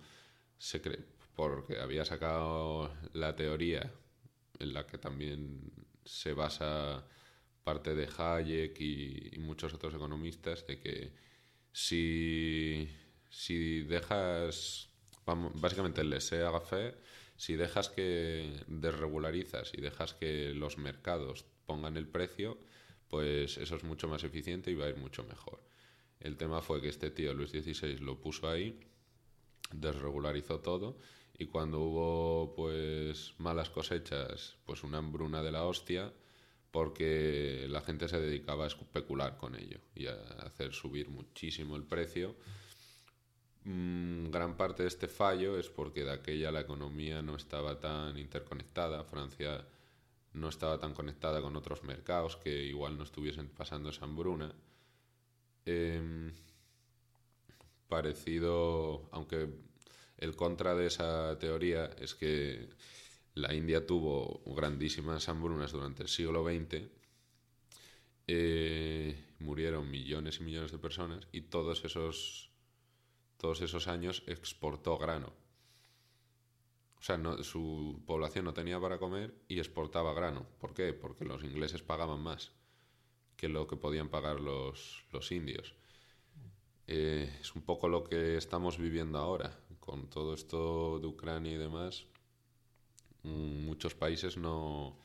porque 1.36 1.80
había 1.80 2.06
sacado 2.06 2.92
la 3.14 3.36
teoría 3.36 3.92
en 4.60 4.74
la 4.74 4.86
que 4.88 4.98
también 4.98 5.72
se 6.06 6.34
basa 6.34 7.06
parte 7.64 7.96
de 7.96 8.10
Hayek 8.18 8.80
y, 8.80 9.38
muchos 9.40 9.74
otros 9.74 9.94
economistas 9.94 10.66
de 10.68 10.80
que 10.80 11.14
si, 11.72 12.90
si 13.30 13.82
dejas, 13.84 14.90
básicamente 15.26 16.02
el 16.02 16.10
laissez 16.10 16.44
haga 16.44 16.62
si 17.36 17.56
dejas 17.56 17.90
que 17.90 18.64
desregularizas 18.68 19.74
y 19.74 19.82
dejas 19.82 20.14
que 20.14 20.54
los 20.54 20.78
mercados 20.78 21.46
pongan 21.66 21.98
el 21.98 22.08
precio, 22.08 22.60
pues 23.08 23.58
eso 23.58 23.76
es 23.76 23.84
mucho 23.84 24.08
más 24.08 24.24
eficiente 24.24 24.70
y 24.70 24.76
va 24.76 24.86
a 24.86 24.90
ir 24.90 24.98
mucho 24.98 25.24
mejor. 25.24 25.60
El 26.20 26.38
tema 26.38 26.62
fue 26.62 26.82
que 26.82 26.90
este 26.90 27.10
tío, 27.10 27.34
Luis 27.34 27.50
XVI, 27.50 27.98
lo 27.98 28.22
puso 28.22 28.48
ahí, 28.48 28.80
desregularizó 29.72 30.60
todo 30.60 31.00
y 31.42 31.48
cuando 31.48 31.80
hubo 31.80 32.54
pues 32.54 33.34
malas 33.40 33.72
cosechas, 33.72 34.58
pues 34.64 34.84
una 34.84 35.00
hambruna 35.00 35.42
de 35.42 35.52
la 35.52 35.64
hostia, 35.64 36.14
porque 36.70 37.66
la 37.68 37.82
gente 37.82 38.08
se 38.08 38.20
dedicaba 38.20 38.66
a 38.66 38.68
especular 38.68 39.38
con 39.38 39.56
ello 39.56 39.80
y 39.96 40.06
a 40.06 40.14
hacer 40.46 40.72
subir 40.72 41.10
muchísimo 41.10 41.76
el 41.76 41.84
precio. 41.84 42.36
Mm, 43.64 44.30
gran 44.30 44.56
parte 44.56 44.84
de 44.84 44.90
este 44.90 45.08
fallo 45.08 45.58
es 45.58 45.68
porque 45.68 46.04
de 46.04 46.12
aquella 46.12 46.52
la 46.52 46.62
economía 46.62 47.24
no 47.24 47.36
estaba 47.36 47.80
tan 47.80 48.20
interconectada, 48.20 49.04
Francia 49.04 49.66
no 50.34 50.48
estaba 50.48 50.80
tan 50.80 50.94
conectada 50.94 51.42
con 51.42 51.56
otros 51.56 51.84
mercados 51.84 52.38
que 52.38 52.66
igual 52.66 53.00
no 53.00 53.04
estuviesen 53.04 53.50
pasando 53.50 53.90
esa 53.90 54.06
hambruna. 54.06 54.54
Em, 55.66 56.32
parecido, 57.88 59.10
aunque 59.12 59.71
el 60.22 60.36
contra 60.36 60.76
de 60.76 60.86
esa 60.86 61.38
teoría 61.40 61.86
es 62.00 62.16
que 62.16 62.70
la 63.34 63.54
India 63.54 63.86
tuvo 63.86 64.42
grandísimas 64.46 65.28
hambrunas 65.28 65.72
durante 65.72 66.04
el 66.04 66.10
siglo 66.10 66.44
XX, 66.44 66.84
eh, 68.28 69.36
murieron 69.40 69.90
millones 69.90 70.40
y 70.40 70.44
millones 70.44 70.72
de 70.72 70.78
personas 70.78 71.28
y 71.32 71.42
todos 71.42 71.84
esos, 71.84 72.52
todos 73.38 73.62
esos 73.62 73.88
años 73.88 74.24
exportó 74.28 74.98
grano. 74.98 75.34
O 77.00 77.04
sea, 77.04 77.20
su 77.42 78.04
población 78.06 78.46
no 78.46 78.54
tenía 78.54 78.80
para 78.80 79.00
comer 79.00 79.34
y 79.48 79.58
exportaba 79.58 80.14
grano. 80.14 80.46
¿Por 80.60 80.76
qué? 80.76 80.94
Porque 80.94 81.26
los 81.26 81.44
ingleses 81.44 81.82
pagaban 81.82 82.22
más 82.22 82.52
que 83.36 83.50
lo 83.50 83.66
que 83.66 83.76
podían 83.76 84.10
pagar 84.10 84.40
los, 84.40 85.04
los 85.12 85.32
indios. 85.32 85.74
Eh, 86.86 87.38
es 87.42 87.56
un 87.56 87.64
poco 87.64 87.90
lo 87.90 88.04
que 88.04 88.38
estamos 88.38 88.78
viviendo 88.78 89.18
ahora 89.18 89.58
con 89.92 90.08
todo 90.08 90.34
esto 90.34 91.00
de 91.02 91.08
Ucrania 91.08 91.52
y 91.52 91.58
demás, 91.58 92.06
mm, 93.24 93.66
muchos 93.66 93.94
países 93.94 94.38
no 94.38 94.98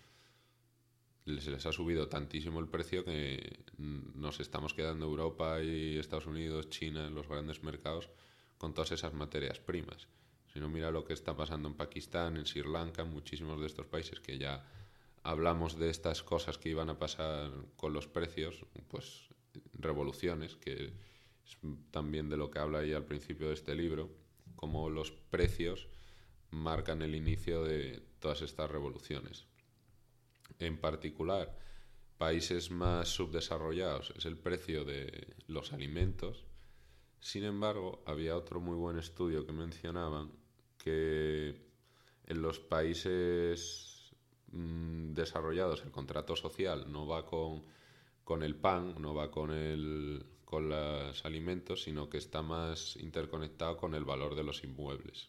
les, 1.24 1.44
les 1.48 1.66
ha 1.66 1.72
subido 1.72 2.06
tantísimo 2.08 2.60
el 2.60 2.68
precio 2.68 3.04
que 3.04 3.64
nos 3.78 4.38
estamos 4.38 4.74
quedando 4.74 5.06
Europa 5.06 5.60
y 5.60 5.98
Estados 5.98 6.26
Unidos, 6.26 6.70
China, 6.70 7.10
los 7.10 7.26
grandes 7.26 7.64
mercados 7.64 8.08
con 8.58 8.74
todas 8.74 8.92
esas 8.92 9.12
materias 9.12 9.58
primas. 9.58 10.06
Si 10.52 10.60
no 10.60 10.68
mira 10.68 10.92
lo 10.92 11.04
que 11.04 11.14
está 11.14 11.36
pasando 11.36 11.66
en 11.66 11.74
Pakistán, 11.74 12.36
en 12.36 12.46
Sri 12.46 12.62
Lanka, 12.62 13.04
muchísimos 13.04 13.60
de 13.60 13.66
estos 13.66 13.86
países 13.86 14.20
que 14.20 14.38
ya 14.38 14.64
hablamos 15.24 15.76
de 15.80 15.90
estas 15.90 16.22
cosas 16.22 16.58
que 16.58 16.68
iban 16.68 16.90
a 16.90 16.98
pasar 17.00 17.50
con 17.76 17.92
los 17.92 18.06
precios, 18.06 18.64
pues 18.86 19.30
revoluciones, 19.72 20.54
que 20.54 20.92
es 21.44 21.58
también 21.90 22.28
de 22.28 22.36
lo 22.36 22.52
que 22.52 22.60
habla 22.60 22.78
ahí 22.78 22.92
al 22.92 23.04
principio 23.04 23.48
de 23.48 23.54
este 23.54 23.74
libro 23.74 24.25
cómo 24.56 24.90
los 24.90 25.12
precios 25.12 25.88
marcan 26.50 27.02
el 27.02 27.14
inicio 27.14 27.62
de 27.62 28.02
todas 28.18 28.42
estas 28.42 28.70
revoluciones. 28.70 29.46
En 30.58 30.78
particular, 30.78 31.58
países 32.18 32.70
más 32.70 33.08
subdesarrollados 33.08 34.12
es 34.16 34.24
el 34.24 34.36
precio 34.36 34.84
de 34.84 35.36
los 35.46 35.72
alimentos. 35.72 36.44
Sin 37.20 37.44
embargo, 37.44 38.02
había 38.06 38.36
otro 38.36 38.60
muy 38.60 38.76
buen 38.76 38.98
estudio 38.98 39.46
que 39.46 39.52
mencionaban 39.52 40.32
que 40.78 41.66
en 42.24 42.42
los 42.42 42.58
países 42.58 44.14
mm, 44.52 45.12
desarrollados 45.12 45.82
el 45.82 45.90
contrato 45.90 46.36
social 46.36 46.90
no 46.90 47.06
va 47.06 47.26
con, 47.26 47.64
con 48.24 48.42
el 48.42 48.56
pan, 48.56 48.94
no 49.00 49.14
va 49.14 49.30
con 49.30 49.50
el, 49.50 50.24
con 50.46 50.68
los 50.70 51.24
alimentos, 51.24 51.82
sino 51.82 52.08
que 52.08 52.18
está 52.18 52.40
más 52.40 52.96
interconectado 52.96 53.76
con 53.76 53.94
el 53.94 54.04
valor 54.04 54.36
de 54.36 54.44
los 54.44 54.62
inmuebles. 54.64 55.28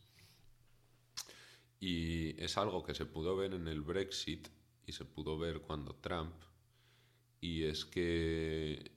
Y 1.79 2.41
es 2.41 2.55
algo 2.57 2.83
que 2.83 2.93
se 2.93 3.05
pudo 3.05 3.35
ver 3.35 3.53
en 3.53 3.67
el 3.67 3.81
Brexit 3.81 4.47
y 4.85 4.93
se 4.93 5.05
pudo 5.05 5.37
ver 5.37 5.61
cuando 5.61 5.95
Trump, 5.95 6.35
y 7.41 7.63
es 7.63 7.83
que 7.83 8.91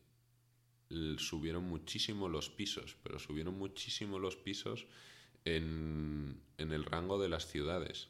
subieron 1.17 1.65
muchísimo 1.65 2.29
los 2.29 2.51
pisos, 2.51 2.97
pero 3.03 3.19
subieron 3.19 3.59
muchísimo 3.59 4.19
los 4.19 4.37
pisos 4.37 4.87
en, 5.45 6.43
en 6.59 6.73
el 6.73 6.85
rango 6.85 7.19
de 7.19 7.29
las 7.31 7.47
ciudades. 7.47 8.09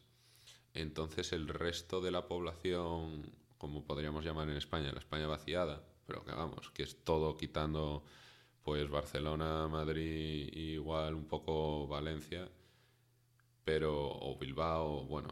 Entonces 0.74 1.32
el 1.32 1.46
resto 1.48 2.00
de 2.00 2.10
la 2.10 2.26
población, 2.26 3.32
como 3.56 3.84
podríamos 3.84 4.24
llamar 4.24 4.48
en 4.48 4.56
España, 4.56 4.92
la 4.92 5.00
España 5.00 5.26
vaciada, 5.26 5.84
pero 6.10 6.24
que 6.24 6.32
vamos, 6.32 6.70
que 6.72 6.82
es 6.82 7.04
todo 7.04 7.36
quitando 7.36 8.02
pues 8.64 8.90
Barcelona, 8.90 9.68
Madrid, 9.68 10.52
igual 10.52 11.14
un 11.14 11.26
poco 11.26 11.86
Valencia, 11.86 12.50
pero 13.62 14.10
o 14.10 14.36
Bilbao, 14.36 15.04
bueno, 15.04 15.28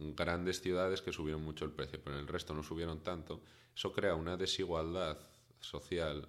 grandes 0.00 0.60
ciudades 0.60 1.00
que 1.00 1.12
subieron 1.12 1.44
mucho 1.44 1.64
el 1.64 1.70
precio, 1.70 2.00
pero 2.02 2.16
en 2.16 2.22
el 2.22 2.28
resto 2.28 2.54
no 2.54 2.64
subieron 2.64 3.04
tanto. 3.04 3.40
Eso 3.72 3.92
crea 3.92 4.16
una 4.16 4.36
desigualdad 4.36 5.16
social 5.60 6.26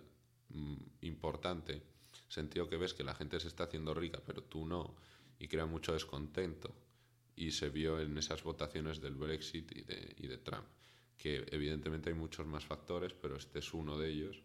mm, 0.49 0.75
importante, 1.01 1.81
sentido 2.29 2.69
que 2.69 2.77
ves 2.77 2.93
que 2.93 3.03
la 3.03 3.15
gente 3.15 3.39
se 3.39 3.47
está 3.47 3.63
haciendo 3.63 3.95
rica, 3.95 4.21
pero 4.23 4.43
tú 4.43 4.67
no, 4.67 4.93
y 5.39 5.47
crea 5.47 5.65
mucho 5.65 5.93
descontento. 5.93 6.71
Y 7.35 7.49
se 7.49 7.69
vio 7.69 7.99
en 7.99 8.15
esas 8.15 8.43
votaciones 8.43 9.01
del 9.01 9.15
Brexit 9.15 9.75
y 9.75 9.81
de, 9.81 10.15
y 10.19 10.27
de 10.27 10.37
Trump 10.37 10.67
que 11.17 11.45
evidentemente 11.51 12.09
hay 12.09 12.15
muchos 12.15 12.45
más 12.45 12.65
factores, 12.65 13.13
pero 13.13 13.35
este 13.35 13.59
es 13.59 13.73
uno 13.73 13.97
de 13.97 14.09
ellos, 14.09 14.43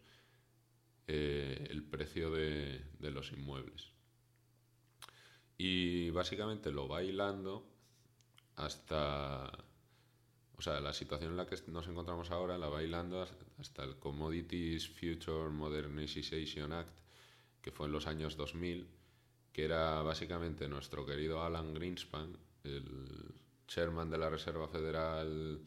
eh, 1.07 1.67
el 1.69 1.83
precio 1.83 2.31
de, 2.31 2.81
los 2.99 3.31
inmuebles. 3.31 3.91
Y 5.57 6.09
básicamente 6.09 6.71
lo 6.71 6.87
va 6.87 7.03
hilando 7.03 7.69
hasta, 8.55 9.51
o 10.57 10.61
sea, 10.61 10.79
la 10.79 10.93
situación 10.93 11.31
en 11.31 11.37
la 11.37 11.45
que 11.45 11.57
nos 11.67 11.87
encontramos 11.87 12.31
ahora 12.31 12.57
la 12.57 12.69
va 12.69 12.83
hilando 12.83 13.25
hasta 13.59 13.83
el 13.83 13.97
Commodities 13.97 14.89
Future 14.89 15.49
Modernization 15.49 16.73
Act, 16.73 16.99
que 17.61 17.71
fue 17.71 17.85
en 17.85 17.93
los 17.93 18.07
años 18.07 18.35
2000, 18.35 18.87
que 19.51 19.65
era 19.65 20.01
básicamente 20.01 20.67
nuestro 20.67 21.05
querido 21.05 21.43
Alan 21.43 21.73
Greenspan, 21.73 22.35
el 22.63 23.35
chairman 23.67 24.09
de 24.09 24.17
la 24.17 24.29
Reserva 24.29 24.67
Federal 24.67 25.61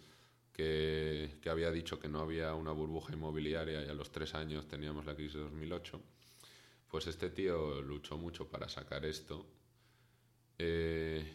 que, 0.56 1.50
había 1.50 1.70
dicho 1.70 2.00
que 2.00 2.08
no 2.08 2.20
había 2.20 2.54
una 2.54 2.72
burbuja 2.72 3.12
inmobiliaria 3.12 3.84
y 3.84 3.88
a 3.90 3.94
los 3.94 4.10
tres 4.10 4.34
años 4.34 4.66
teníamos 4.66 5.04
la 5.04 5.14
crisis 5.14 5.34
de 5.34 5.40
2008, 5.40 6.00
pues 6.88 7.06
este 7.08 7.28
tío 7.28 7.82
luchó 7.82 8.16
mucho 8.16 8.48
para 8.48 8.66
sacar 8.66 9.04
esto, 9.04 9.44
eh, 10.58 11.30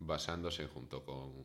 basándose 0.00 0.66
junto 0.66 1.04
con 1.04 1.44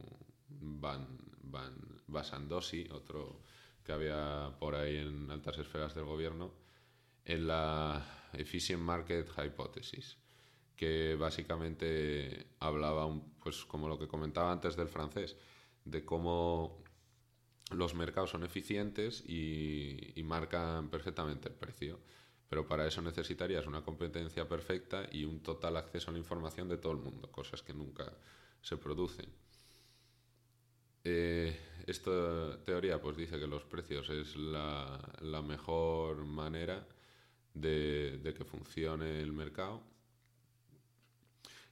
Van, 0.50 1.08
Van 1.44 1.76
Basandosi, 2.08 2.88
otro 2.92 3.42
que 3.84 3.92
había 3.92 4.52
por 4.60 4.74
ahí 4.74 4.98
en 4.98 5.30
altas 5.30 5.60
esferas 5.60 5.94
del 5.94 6.06
gobierno, 6.06 6.52
en 7.26 7.46
la 7.46 8.32
Efficient 8.34 8.82
Market 8.82 9.30
Hypothesis, 9.38 10.18
que 10.76 11.16
básicamente 11.16 12.48
hablaba, 12.60 13.08
pues 13.44 13.66
como 13.66 13.88
lo 13.88 14.00
que 14.00 14.08
comentaba 14.08 14.52
antes 14.52 14.76
del 14.76 14.88
francés, 14.88 15.36
de 15.86 16.04
cómo 16.04 16.84
los 17.72 17.96
mercados 17.96 18.32
son 18.32 18.44
eficientes 18.44 19.24
y, 19.28 20.14
marcan 20.24 20.90
perfectamente 20.90 21.50
el 21.50 21.56
precio. 21.56 22.00
Pero 22.50 22.68
para 22.68 22.88
eso 22.88 23.02
necesitarías 23.02 23.66
una 23.66 23.84
competencia 23.84 24.48
perfecta 24.48 25.08
y 25.12 25.26
un 25.26 25.42
total 25.42 25.78
acceso 25.78 26.10
a 26.10 26.14
la 26.14 26.20
información 26.20 26.68
de 26.68 26.78
todo 26.78 26.94
el 26.94 27.00
mundo, 27.00 27.32
cosas 27.32 27.62
que 27.64 27.74
nunca 27.74 28.12
se 28.62 28.78
producen. 28.78 29.28
Eh, 31.04 31.56
esta 31.86 32.64
teoría 32.64 33.00
pues 33.02 33.18
dice 33.18 33.40
que 33.40 33.48
los 33.48 33.64
precios 33.64 34.10
es 34.10 34.36
la, 34.36 35.42
mejor 35.48 36.26
manera 36.26 36.88
de, 37.54 38.20
de, 38.24 38.34
que 38.34 38.46
funcione 38.46 39.22
el 39.22 39.32
mercado. 39.32 39.82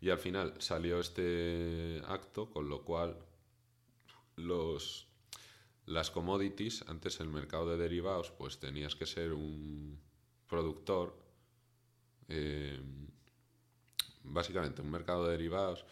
Y 0.01 0.09
al 0.09 0.19
final 0.19 0.55
salió 0.59 0.99
este 0.99 2.01
acto, 2.05 2.51
con 2.51 2.67
lo 2.67 2.83
cual 2.83 3.17
los, 4.35 5.07
las 5.85 6.11
commodities, 6.11 6.83
antes 6.87 7.19
el 7.19 7.29
mercado 7.29 7.69
de 7.69 7.77
derivados, 7.77 8.31
pues 8.31 8.59
tenías 8.59 8.95
que 8.95 9.05
ser 9.05 9.33
un 9.33 9.99
productor, 10.47 11.17
eh, 12.29 12.79
básicamente 14.23 14.81
un 14.81 14.91
mercado 14.91 15.25
de 15.25 15.31
derivados 15.31 15.85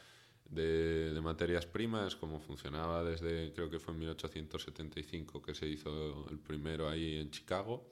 de, 0.46 1.20
materias 1.24 1.66
primas, 1.66 2.16
como 2.16 2.40
funcionaba 2.40 3.04
desde, 3.04 3.54
creo 3.54 3.70
que 3.70 3.80
fue 3.80 3.94
en 3.94 4.00
1875 4.02 5.42
que 5.42 5.56
se 5.56 5.68
hizo 5.68 6.28
el 6.30 6.40
primero 6.40 6.90
ahí 6.90 7.18
en 7.18 7.32
Chicago, 7.32 7.88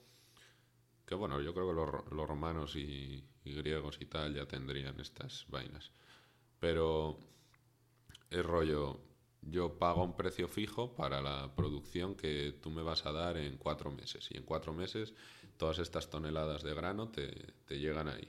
que 1.06 1.16
bueno, 1.16 1.42
yo 1.42 1.54
creo 1.54 1.70
que 1.70 1.74
los, 1.74 2.12
los 2.12 2.28
romanos 2.28 2.76
y, 2.76 3.24
y 3.46 3.54
griegos 3.54 3.98
y 4.00 4.06
tal 4.06 4.36
ya 4.36 4.46
tendrían 4.46 5.00
estas 5.00 5.46
vainas. 5.50 5.92
Pero 6.60 7.18
el 8.30 8.44
rollo, 8.44 9.00
yo 9.42 9.78
pago 9.78 10.04
un 10.04 10.16
precio 10.16 10.48
fijo 10.48 10.96
para 10.96 11.22
la 11.22 11.56
producción 11.56 12.16
que 12.16 12.54
tú 12.62 12.70
me 12.70 12.84
vas 12.84 13.06
a 13.06 13.12
dar 13.12 13.38
en 13.38 13.58
cuatro 13.58 13.92
meses. 13.92 14.30
Y 14.32 14.38
en 14.38 14.44
cuatro 14.44 14.74
meses 14.74 15.14
todas 15.58 15.80
estas 15.80 16.10
toneladas 16.10 16.64
de 16.64 16.74
grano 16.74 17.10
te, 17.10 17.54
llegan 17.70 18.08
ahí. 18.08 18.28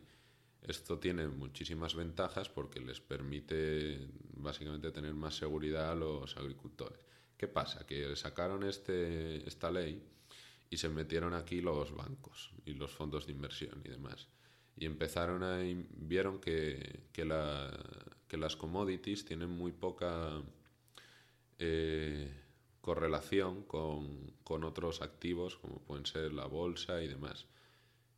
Esto 0.63 0.99
tiene 0.99 1.27
muchísimas 1.27 1.95
ventajas 1.95 2.49
porque 2.49 2.81
les 2.81 3.01
permite 3.01 4.09
básicamente 4.35 4.91
tener 4.93 5.15
más 5.15 5.37
seguridad 5.37 5.91
a 5.91 5.95
los 5.95 6.37
agricultores. 6.37 7.01
¿Qué 7.37 7.49
pasa? 7.49 7.87
Que 7.87 8.15
sacaron 8.17 8.63
este, 8.65 9.49
esta 9.49 9.71
ley 9.71 10.03
y 10.69 10.77
se 10.77 10.89
metieron 10.89 11.35
aquí 11.35 11.61
los 11.61 11.95
bancos 11.95 12.53
y 12.67 12.75
los 12.75 12.93
fondos 12.93 13.27
de 13.27 13.33
inversión 13.33 13.81
y 13.85 13.89
demás. 13.89 14.29
Y 14.77 14.87
empezaron 14.87 15.43
a... 15.43 15.59
vieron 15.97 16.41
que, 16.41 17.01
que 17.13 17.25
las 17.25 18.57
commodities 18.57 19.25
tienen 19.25 19.51
muy 19.51 19.73
poca 19.73 20.43
eh, 21.61 22.33
correlación 22.81 23.65
con, 23.65 24.33
otros 24.65 25.01
activos 25.01 25.57
como 25.57 25.81
pueden 25.81 26.07
ser 26.07 26.33
la 26.33 26.47
bolsa 26.47 27.01
y 27.03 27.07
demás. 27.07 27.47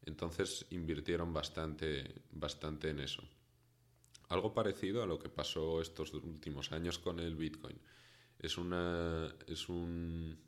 Entonces 0.06 0.64
invirtieron 0.70 1.32
bastante, 1.34 2.22
bastante 2.30 2.88
en 2.88 3.00
eso. 3.00 3.22
Algo 4.28 4.54
parecido 4.54 5.02
a 5.02 5.06
lo 5.06 5.18
que 5.18 5.28
pasó 5.28 5.82
estos 5.82 6.14
últimos 6.14 6.72
años 6.72 6.98
con 6.98 7.20
el 7.20 7.36
Bitcoin. 7.36 7.78
Es, 8.38 8.56
una, 8.56 9.34
es 9.46 9.68
un 9.68 10.38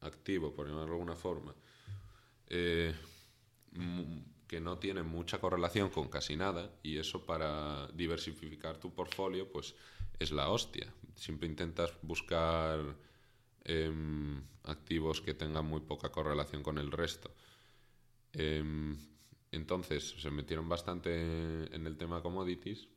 activo, 0.00 0.54
por 0.54 0.66
llamarlo 0.66 0.90
de 0.90 0.92
alguna 0.92 1.16
forma, 1.16 1.54
eh, 2.48 2.94
que 4.46 4.60
no 4.60 4.78
tiene 4.78 5.02
mucha 5.02 5.40
correlación 5.40 5.88
con 5.88 6.08
casi 6.08 6.36
nada 6.36 6.70
y 6.82 6.98
eso 6.98 7.24
para 7.24 7.88
diversificar 7.94 8.76
tu 8.76 8.92
portfolio 8.92 9.50
pues 9.50 9.74
es 10.22 10.32
la 10.32 10.48
hostia. 10.48 10.92
Siempre 11.14 11.48
intentas 11.48 11.92
buscar 12.02 12.96
eh, 13.64 13.92
activos 14.64 15.20
que 15.20 15.34
tengan 15.34 15.66
muy 15.66 15.80
poca 15.80 16.10
correlación 16.10 16.62
con 16.62 16.78
el 16.78 16.90
resto. 16.90 17.30
Eh, 18.32 18.94
entonces 19.52 20.14
se 20.18 20.30
metieron 20.30 20.68
bastante 20.68 21.20
en 21.74 21.86
el 21.86 21.96
tema 21.96 22.22
commodities. 22.22 22.88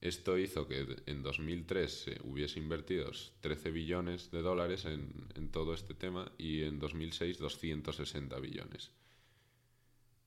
Esto 0.00 0.38
hizo 0.38 0.68
que 0.68 0.86
en 1.06 1.22
2003 1.24 1.92
se 1.92 2.20
hubiese 2.22 2.60
invertido 2.60 3.10
13 3.40 3.72
billones 3.72 4.30
de 4.30 4.42
dólares 4.42 4.84
en, 4.84 5.50
todo 5.50 5.74
este 5.74 5.94
tema 5.94 6.30
y 6.38 6.62
en 6.62 6.78
2006 6.78 7.38
260 7.38 8.38
billones. 8.38 8.92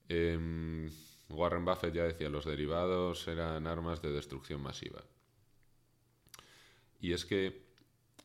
Eh, 0.10 0.90
Warren 1.30 1.64
Buffett 1.64 1.94
ya 1.94 2.04
decía, 2.04 2.30
los 2.30 2.44
derivados 2.44 3.26
eran 3.30 3.66
armas 3.66 4.02
de 4.02 4.12
destrucción 4.12 4.62
masiva. 4.62 5.02
Y 7.02 7.14
es 7.14 7.26
que 7.26 7.72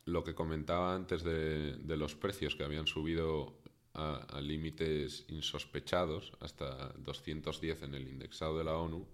lo 0.05 0.23
que 0.23 0.35
comentaba 0.35 0.95
antes 0.95 1.23
de, 1.23 1.75
los 1.97 2.15
precios 2.15 2.55
que 2.55 2.63
habían 2.63 2.87
subido 2.87 3.59
a, 3.93 4.39
límites 4.39 5.25
insospechados, 5.27 6.31
hasta 6.39 6.93
210 6.99 7.81
en 7.81 7.95
el 7.95 8.07
indexado 8.07 8.57
de 8.57 8.63
la 8.63 8.77
ONU, 8.77 9.05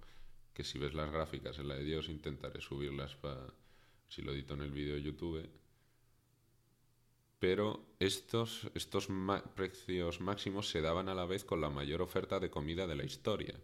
que 0.54 0.64
si 0.64 0.78
ves 0.78 0.94
las 0.94 1.12
gráficas 1.12 1.58
en 1.58 1.70
la 1.70 1.76
de 1.76 1.86
Dios 1.86 2.10
intentaré 2.10 2.62
subirlas 2.62 3.16
para 3.16 3.54
si 4.08 4.22
lo 4.22 4.34
edito 4.34 4.54
en 4.54 4.62
el 4.62 4.72
vídeo 4.72 4.96
de 4.96 5.02
YouTube. 5.02 5.50
Pero 7.40 7.96
estos, 8.00 8.70
estos 8.76 9.08
precios 9.56 10.22
máximos 10.22 10.70
se 10.70 10.82
daban 10.82 11.10
a 11.10 11.16
la 11.16 11.26
vez 11.26 11.44
con 11.44 11.60
la 11.60 11.70
mayor 11.70 12.02
oferta 12.02 12.40
de 12.40 12.52
comida 12.52 12.86
de 12.86 12.96
la 12.96 13.04
historia. 13.04 13.60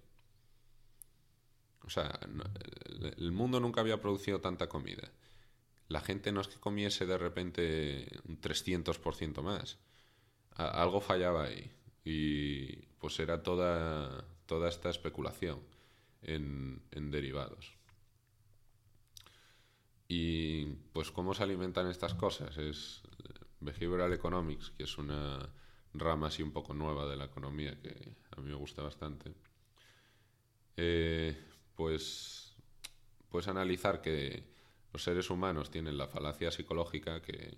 O 1.84 1.90
sea, 1.90 2.20
el 3.18 3.32
mundo 3.32 3.60
nunca 3.60 3.82
había 3.82 4.02
producido 4.02 4.42
tanta 4.42 4.68
comida. 4.68 5.12
La 5.90 6.02
gente 6.02 6.32
no 6.32 6.40
es 6.42 6.48
que 6.48 6.60
comiese 6.60 7.08
de 7.08 7.18
repente 7.18 8.08
un 8.28 8.40
300% 8.40 9.42
más. 9.42 9.80
Algo 10.52 11.02
fallaba 11.02 11.46
ahí. 11.46 11.72
Y 12.06 12.76
pues 13.00 13.20
era 13.20 13.42
toda, 13.42 14.24
toda 14.46 14.70
esta 14.70 14.92
especulación 14.92 15.60
en, 16.22 16.82
derivados. 17.12 17.74
Y 20.08 20.66
pues 20.94 21.12
cómo 21.12 21.34
se 21.34 21.44
alimentan 21.44 21.88
estas 21.88 22.14
cosas 22.14 22.58
es 22.58 23.02
Behavioral 23.60 24.14
Economics, 24.14 24.72
que 24.72 24.84
es 24.84 24.98
una 24.98 25.50
rama 25.94 26.28
así 26.28 26.44
un 26.44 26.52
poco 26.52 26.74
nueva 26.76 27.08
de 27.08 27.18
la 27.18 27.26
economía 27.26 27.80
que 27.82 28.16
a 28.36 28.42
mí 28.42 28.50
me 28.50 28.56
gusta 28.56 28.84
bastante. 28.84 29.34
Eh, 30.78 31.36
pues 31.76 32.56
puedes 33.30 33.48
analizar 33.48 34.02
que 34.02 34.59
los 34.94 35.04
seres 35.04 35.30
humanos 35.30 35.72
tienen 35.72 35.98
la 35.98 36.08
falacia 36.08 36.52
psicológica 36.52 37.22
que, 37.22 37.58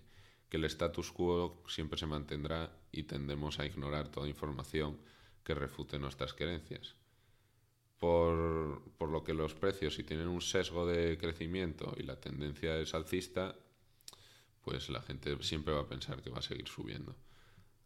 el 0.51 0.65
status 0.65 1.13
quo 1.13 1.63
siempre 1.67 1.97
se 1.97 2.05
mantendrá 2.05 2.75
y 2.91 3.03
tendemos 3.03 3.59
a 3.59 3.65
ignorar 3.65 4.09
toda 4.09 4.27
información 4.27 4.99
que 5.45 5.55
refute 5.55 5.97
nuestras 5.97 6.33
creencias 6.33 6.95
por, 7.97 8.81
por, 8.97 9.09
lo 9.09 9.23
que 9.23 9.33
los 9.33 9.53
precios, 9.53 9.93
si 9.93 10.03
tienen 10.03 10.27
un 10.27 10.41
sesgo 10.41 10.87
de 10.87 11.19
crecimiento 11.19 11.93
y 11.97 12.03
la 12.03 12.19
tendencia 12.19 12.75
es 12.79 12.95
alcista, 12.95 13.55
pues 14.63 14.89
la 14.89 15.01
gente 15.01 15.37
siempre 15.43 15.73
va 15.73 15.81
a 15.81 15.87
pensar 15.87 16.21
que 16.21 16.31
va 16.31 16.39
a 16.39 16.41
seguir 16.41 16.67
subiendo. 16.67 17.15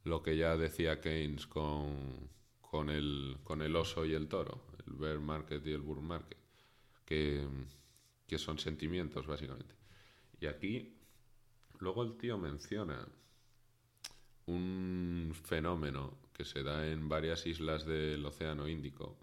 Lo 0.06 0.24
que 0.24 0.38
ya 0.38 0.56
decía 0.56 1.02
Keynes 1.02 1.48
con, 1.48 2.30
con, 2.62 2.90
el, 2.90 3.38
con 3.44 3.62
el 3.62 3.76
oso 3.76 4.06
y 4.06 4.14
el 4.14 4.30
toro, 4.30 4.62
el 4.88 4.94
bear 4.94 5.20
market 5.20 5.68
y 5.68 5.74
el 5.74 5.82
bull 5.82 6.02
market, 6.02 6.38
que, 7.06 7.46
que 8.28 8.38
son 8.38 8.58
sentimientos 8.58 9.28
básicamente. 9.28 9.76
Y 10.40 10.48
aquí, 10.48 10.98
luego 11.80 12.04
el 12.04 12.18
tío 12.18 12.38
menciona 12.38 13.08
un 14.48 15.34
fenómeno 15.44 16.18
que 16.34 16.46
se 16.46 16.64
da 16.64 16.88
en 16.88 17.08
varias 17.10 17.46
islas 17.46 17.86
del 17.86 18.26
Océano 18.26 18.68
Índico, 18.68 19.18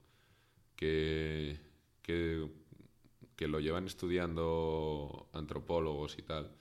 que, 0.77 1.59
que, 2.03 2.49
lo 3.49 3.59
llevan 3.59 3.87
estudiando 3.87 5.29
antropólogos 5.33 6.17
y 6.17 6.23
tal, 6.23 6.53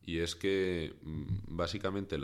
y 0.00 0.18
es 0.18 0.36
que 0.36 0.94
mm, 1.02 1.56
básicamente 1.56 2.18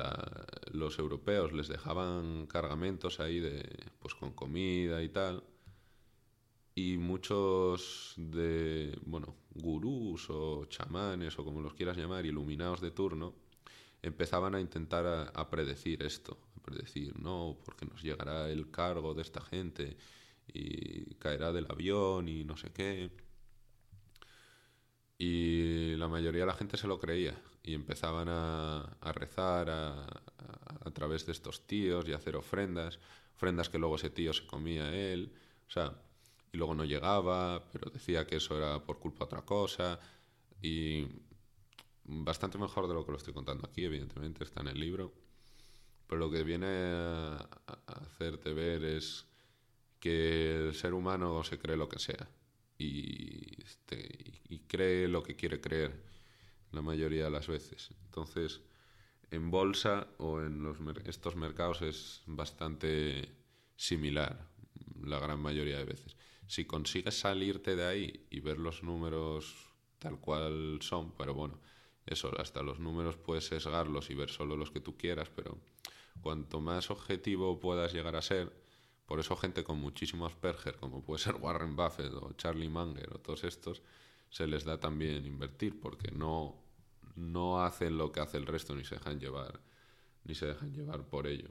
los 0.73 0.99
europeos 1.01 1.53
les 1.53 1.67
dejaban 1.67 2.47
cargamentos 2.47 3.19
ahí 3.19 3.41
de 3.41 3.69
pues 3.99 4.15
con 4.15 4.33
comida 4.33 5.03
y 5.03 5.09
tal 5.09 5.43
y 6.75 6.97
muchos 6.97 8.15
de 8.17 8.99
bueno 9.05 9.37
gurús 9.55 10.31
o 10.31 10.65
chamanes 10.67 11.39
o 11.39 11.45
como 11.45 11.61
los 11.61 11.75
quieras 11.75 11.97
llamar 11.97 12.25
iluminados 12.25 12.81
de 12.81 12.91
turno 12.91 13.35
empezaban 14.01 14.55
a 14.55 14.61
intentar 14.61 15.31
a, 15.35 15.51
predecir 15.51 16.03
esto 16.03 16.39
a 16.57 16.63
predecir 16.63 17.19
no 17.21 17.59
porque 17.65 17.85
nos 17.87 18.03
llegará 18.03 18.51
el 18.51 18.71
cargo 18.71 19.15
de 19.15 19.23
esta 19.23 19.41
gente 19.43 19.97
y 20.49 21.15
caerá 21.17 21.53
del 21.53 21.67
avión 21.69 22.29
y 22.29 22.45
no 22.45 22.57
sé 22.57 22.73
qué. 22.73 23.11
Y 25.19 25.95
la 25.97 26.09
mayoría 26.09 26.41
de 26.41 26.47
la 26.47 26.55
gente 26.55 26.77
se 26.77 26.89
lo 26.89 26.99
creía 26.99 27.41
y 27.63 27.75
empezaban 27.75 28.29
a, 28.29 28.99
rezar 29.15 29.71
a, 29.71 30.03
a, 30.03 30.09
a, 30.85 30.91
través 30.91 31.27
de 31.27 31.33
estos 31.33 31.67
tíos 31.67 32.09
y 32.09 32.13
a 32.13 32.17
hacer 32.17 32.35
ofrendas, 32.35 32.99
ofrendas 33.37 33.69
que 33.69 33.79
luego 33.79 33.97
ese 33.97 34.11
tío 34.11 34.33
se 34.33 34.47
comía 34.47 34.93
él, 34.93 35.33
o 35.69 35.71
sea, 35.71 35.95
y 36.53 36.59
luego 36.59 36.75
no 36.75 36.85
llegaba, 36.85 37.65
pero 37.73 37.91
decía 37.91 38.27
que 38.27 38.37
eso 38.37 38.57
era 38.57 38.85
por 38.85 38.99
culpa 38.99 39.21
de 39.21 39.25
otra 39.25 39.43
cosa 39.43 39.99
y 40.61 41.07
bastante 42.05 42.59
mejor 42.59 42.88
de 42.88 42.95
lo 42.95 43.05
que 43.05 43.12
lo 43.12 43.19
estoy 43.19 43.33
contando 43.33 43.67
aquí, 43.67 43.85
evidentemente, 43.85 44.45
está 44.45 44.61
en 44.61 44.69
el 44.69 44.79
libro, 44.79 45.12
pero 46.07 46.21
lo 46.21 46.31
que 46.31 46.45
viene 46.45 46.67
a, 46.67 47.49
hacerte 47.87 48.53
ver 48.53 48.85
es 48.85 49.27
que 49.99 50.69
el 50.69 50.75
ser 50.75 50.95
humano 50.95 51.43
se 51.43 51.59
cree 51.59 51.77
lo 51.77 51.88
que 51.88 51.99
sea 51.99 52.29
y, 52.77 53.62
este, 53.62 54.43
y 54.49 54.61
cree 54.61 55.09
lo 55.09 55.23
que 55.23 55.37
quiere 55.37 55.61
creer 55.61 56.03
la 56.73 56.83
mayoría 56.83 57.25
de 57.25 57.31
las 57.31 57.49
veces. 57.49 57.91
Entonces, 58.05 58.61
en 59.31 59.51
bolsa 59.51 60.09
o 60.19 60.41
en 60.41 60.62
los, 60.62 60.79
estos 61.07 61.37
mercados 61.37 61.83
es 61.83 62.23
bastante 62.27 63.29
similar 63.77 64.49
la 65.03 65.19
gran 65.19 65.41
mayoría 65.41 65.79
de 65.79 65.85
veces. 65.85 66.17
Si 66.46 66.64
consigues 66.64 67.18
salirte 67.18 67.76
de 67.76 67.87
ahí 67.87 68.26
y 68.31 68.40
ver 68.40 68.59
los 68.59 68.83
números 68.83 69.72
tal 69.98 70.18
cual 70.18 70.78
son, 70.83 71.12
pero 71.12 71.33
bueno, 71.33 71.59
eso, 72.07 72.33
hasta 72.38 72.62
los 72.62 72.81
números 72.81 73.16
puedes 73.16 73.46
sesgarlos 73.46 74.11
y 74.11 74.14
ver 74.14 74.31
solo 74.31 74.57
los 74.57 74.70
que 74.70 74.81
tú 74.81 74.96
quieras, 74.96 75.31
pero 75.35 75.59
cuanto 76.20 76.61
más 76.61 76.90
objetivo 76.90 77.61
puedas 77.61 77.92
llegar 77.92 78.16
a 78.16 78.22
ser, 78.22 78.52
por 79.07 79.20
eso 79.20 79.37
gente 79.37 79.62
con 79.62 79.78
muchísimo 79.78 80.26
Asperger, 80.26 80.76
como 80.76 81.05
puede 81.05 81.20
ser 81.20 81.37
Warren 81.37 81.76
Buffett 81.76 82.12
o 82.14 82.33
Charlie 82.33 82.68
Munger 82.68 83.14
o 83.14 83.20
todos 83.20 83.44
estos, 83.44 83.83
se 84.31 84.46
les 84.46 84.64
da 84.64 84.81
también 84.81 85.26
invertir, 85.26 85.78
porque 85.81 86.11
no, 86.11 86.57
no 87.14 87.62
hacen 87.62 87.96
lo 87.98 88.11
que 88.11 88.20
hace 88.20 88.38
el 88.38 88.46
resto 88.46 88.74
ni 88.74 88.85
se 88.85 88.96
dejan 88.96 89.20
llevar, 89.20 89.61
ni 90.24 90.35
se 90.35 90.46
dejan 90.46 90.72
llevar 90.72 91.07
por 91.07 91.26
ello. 91.26 91.50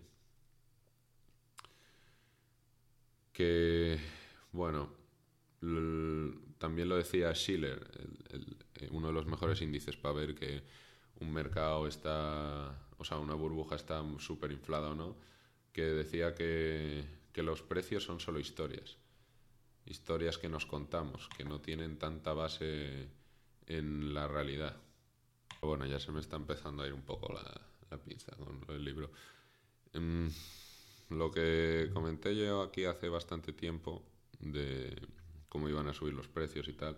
Que, 3.31 3.99
bueno, 4.51 4.89
también 6.57 6.89
lo 6.89 6.97
decía 6.97 7.33
Schiller, 7.33 7.87
eh, 8.75 8.87
uno 8.91 9.07
de 9.07 9.13
los 9.13 9.25
mejores 9.25 9.61
índices 9.61 9.95
para 9.95 10.15
ver 10.15 10.35
que 10.35 10.63
un 11.19 11.31
mercado 11.31 11.87
está, 11.87 12.75
o 12.97 13.03
sea, 13.03 13.17
una 13.17 13.35
burbuja 13.35 13.75
está 13.75 14.03
súper 14.19 14.51
inflada 14.51 14.89
o 14.89 14.95
no, 14.95 15.15
que 15.71 15.83
decía 15.83 16.33
que, 16.33 17.05
que 17.31 17.43
los 17.43 17.61
precios 17.61 18.03
son 18.03 18.19
solo 18.19 18.39
historias, 18.39 18.97
historias 19.85 20.37
que 20.37 20.49
nos 20.49 20.65
contamos, 20.65 21.29
que 21.37 21.45
no 21.45 21.61
tienen 21.61 21.97
tanta 21.97 22.33
base 22.33 23.07
en 23.67 24.13
la 24.13 24.27
realidad. 24.27 24.75
Bueno, 25.61 25.85
ya 25.85 25.99
se 25.99 26.11
me 26.11 26.19
está 26.19 26.37
empezando 26.37 26.81
a 26.81 26.87
ir 26.87 26.93
un 26.93 27.03
poco 27.03 27.31
la, 27.31 27.61
la 27.91 27.97
pinza 27.97 28.35
con 28.35 28.65
el 28.69 28.83
libro. 28.83 29.11
Em, 29.93 30.29
lo 31.09 31.29
que 31.29 31.89
comenté 31.93 32.35
yo 32.35 32.61
aquí 32.63 32.85
hace 32.85 33.09
bastante 33.09 33.53
tiempo 33.53 34.10
de 34.41 34.95
cómo 35.49 35.69
iban 35.69 35.87
a 35.87 35.93
subir 35.93 36.13
los 36.13 36.27
precios 36.27 36.67
y 36.67 36.73
tal, 36.73 36.97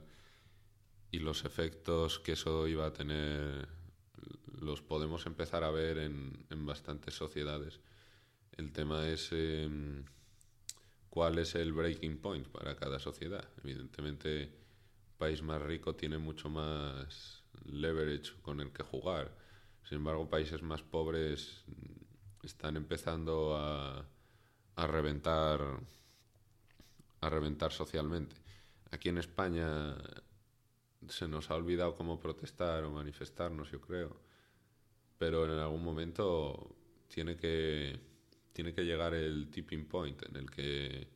y 1.11 1.19
los 1.19 1.45
efectos 1.45 2.19
que 2.19 2.33
eso 2.33 2.67
iba 2.67 2.85
a 2.85 2.93
tener 2.93 3.67
los 4.59 4.81
podemos 4.81 5.25
empezar 5.25 5.63
a 5.63 5.71
ver 5.71 5.97
en, 5.97 6.45
en 6.49 6.65
bastantes 6.65 7.13
sociedades. 7.13 7.79
El 8.55 8.71
tema 8.71 9.07
es 9.07 9.29
em, 9.31 10.05
cuál 11.09 11.39
es 11.39 11.55
el 11.55 11.73
breaking 11.73 12.17
point 12.17 12.47
para 12.47 12.75
cada 12.75 12.99
sociedad. 12.99 13.47
Evidentemente, 13.63 14.51
país 15.17 15.41
más 15.41 15.61
rico 15.61 15.95
tiene 15.95 16.17
mucho 16.17 16.49
más 16.49 17.43
leverage 17.65 18.33
con 18.41 18.59
el 18.61 18.71
que 18.71 18.83
jugar. 18.83 19.35
Sin 19.83 19.97
embargo, 19.97 20.29
países 20.29 20.61
más 20.61 20.81
pobres 20.81 21.63
están 22.43 22.77
empezando 22.77 23.55
a, 23.57 24.05
a 24.75 24.87
reventar 24.87 25.79
a 27.23 27.29
reventar 27.29 27.71
socialmente. 27.71 28.35
Aquí 28.91 29.09
en 29.09 29.17
España 29.17 29.95
se 31.07 31.27
nos 31.27 31.49
ha 31.49 31.55
olvidado 31.55 31.95
cómo 31.95 32.19
protestar 32.19 32.83
o 32.83 32.91
manifestarnos, 32.91 33.71
yo 33.71 33.81
creo. 33.81 34.15
Pero 35.17 35.45
en 35.45 35.59
algún 35.59 35.83
momento 35.83 36.75
tiene 37.07 37.35
que, 37.37 37.99
tiene 38.51 38.73
que 38.73 38.85
llegar 38.85 39.13
el 39.13 39.49
tipping 39.49 39.85
point 39.87 40.21
en 40.23 40.35
el 40.35 40.49
que 40.49 41.07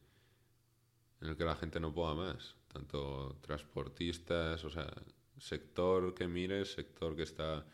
en 1.21 1.29
el 1.29 1.35
que 1.35 1.45
la 1.45 1.55
gente 1.55 1.79
no 1.79 1.93
pueda 1.93 2.13
más, 2.13 2.55
tanto 2.71 3.37
transportistas, 3.41 4.63
o 4.63 4.69
sea, 4.69 4.91
sector 5.39 6.13
que 6.13 6.27
mires, 6.27 6.73
sector 6.73 7.15
que 7.15 7.23
está 7.23 7.65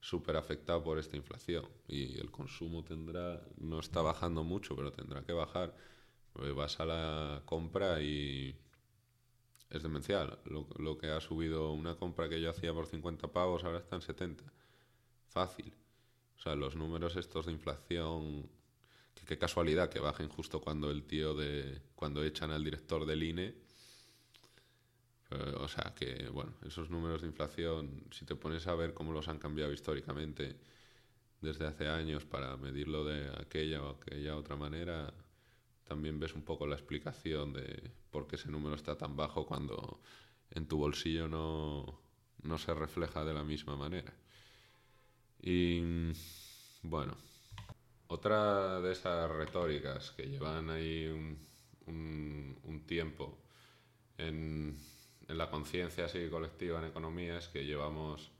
súper 0.00 0.36
afectado 0.36 0.82
por 0.82 0.98
esta 0.98 1.16
inflación 1.16 1.68
y 1.88 2.18
el 2.18 2.30
consumo 2.30 2.84
tendrá, 2.84 3.44
no 3.58 3.80
está 3.80 4.02
bajando 4.02 4.44
mucho, 4.44 4.76
pero 4.76 4.92
tendrá 4.92 5.22
que 5.24 5.32
bajar 5.32 5.74
vas 6.34 6.80
a 6.80 6.84
la 6.84 7.42
compra 7.44 8.00
y 8.00 8.56
es 9.70 9.82
demencial. 9.82 10.38
Lo, 10.44 10.66
lo, 10.78 10.98
que 10.98 11.08
ha 11.08 11.20
subido 11.20 11.72
una 11.72 11.96
compra 11.96 12.28
que 12.28 12.40
yo 12.40 12.50
hacía 12.50 12.72
por 12.72 12.86
50 12.86 13.28
pavos 13.28 13.64
ahora 13.64 13.78
está 13.78 13.96
en 13.96 14.02
70. 14.02 14.44
Fácil. 15.28 15.72
O 16.36 16.40
sea, 16.42 16.54
los 16.54 16.76
números 16.76 17.16
estos 17.16 17.46
de 17.46 17.52
inflación, 17.52 18.48
que 19.14 19.24
qué 19.24 19.38
casualidad 19.38 19.88
que 19.88 20.00
bajen 20.00 20.28
justo 20.28 20.60
cuando 20.60 20.90
el 20.90 21.04
tío 21.04 21.34
de... 21.34 21.80
cuando 21.94 22.24
echan 22.24 22.50
al 22.50 22.64
director 22.64 23.06
del 23.06 23.22
INE. 23.22 23.54
o 25.58 25.68
sea, 25.68 25.94
que 25.94 26.28
bueno, 26.28 26.52
esos 26.66 26.90
números 26.90 27.22
de 27.22 27.28
inflación, 27.28 28.04
si 28.10 28.24
te 28.24 28.34
pones 28.34 28.66
a 28.66 28.74
ver 28.74 28.92
cómo 28.92 29.12
los 29.12 29.28
han 29.28 29.38
cambiado 29.38 29.72
históricamente 29.72 30.56
desde 31.40 31.66
hace 31.66 31.88
años 31.88 32.24
para 32.24 32.56
medirlo 32.56 33.04
de 33.04 33.30
aquella 33.40 33.82
o 33.82 33.90
aquella 33.90 34.36
otra 34.36 34.56
manera, 34.56 35.12
también 35.84 36.18
ves 36.18 36.34
un 36.34 36.42
poco 36.42 36.66
la 36.66 36.76
explicación 36.76 37.52
de 37.52 37.90
por 38.10 38.26
qué 38.26 38.36
ese 38.36 38.50
número 38.50 38.74
está 38.76 38.96
tan 38.96 39.16
bajo 39.16 39.46
cuando 39.46 40.00
en 40.50 40.66
tu 40.66 40.78
bolsillo 40.78 41.28
no, 41.28 42.00
no 42.42 42.58
se 42.58 42.74
refleja 42.74 43.24
de 43.24 43.34
la 43.34 43.44
misma 43.44 43.76
manera. 43.76 44.12
Y 45.40 45.80
bueno, 46.82 47.16
otra 48.06 48.80
de 48.80 48.92
esas 48.92 49.30
retóricas 49.30 50.12
que 50.12 50.28
llevan 50.28 50.70
ahí 50.70 51.06
un, 51.08 51.50
tiempo 52.86 53.38
en, 54.18 54.76
en 55.28 55.38
la 55.38 55.48
conciencia 55.48 56.04
así 56.04 56.28
colectiva 56.28 56.78
en 56.80 56.86
economía 56.86 57.38
es 57.38 57.48
que 57.48 57.64
llevamos 57.64 58.32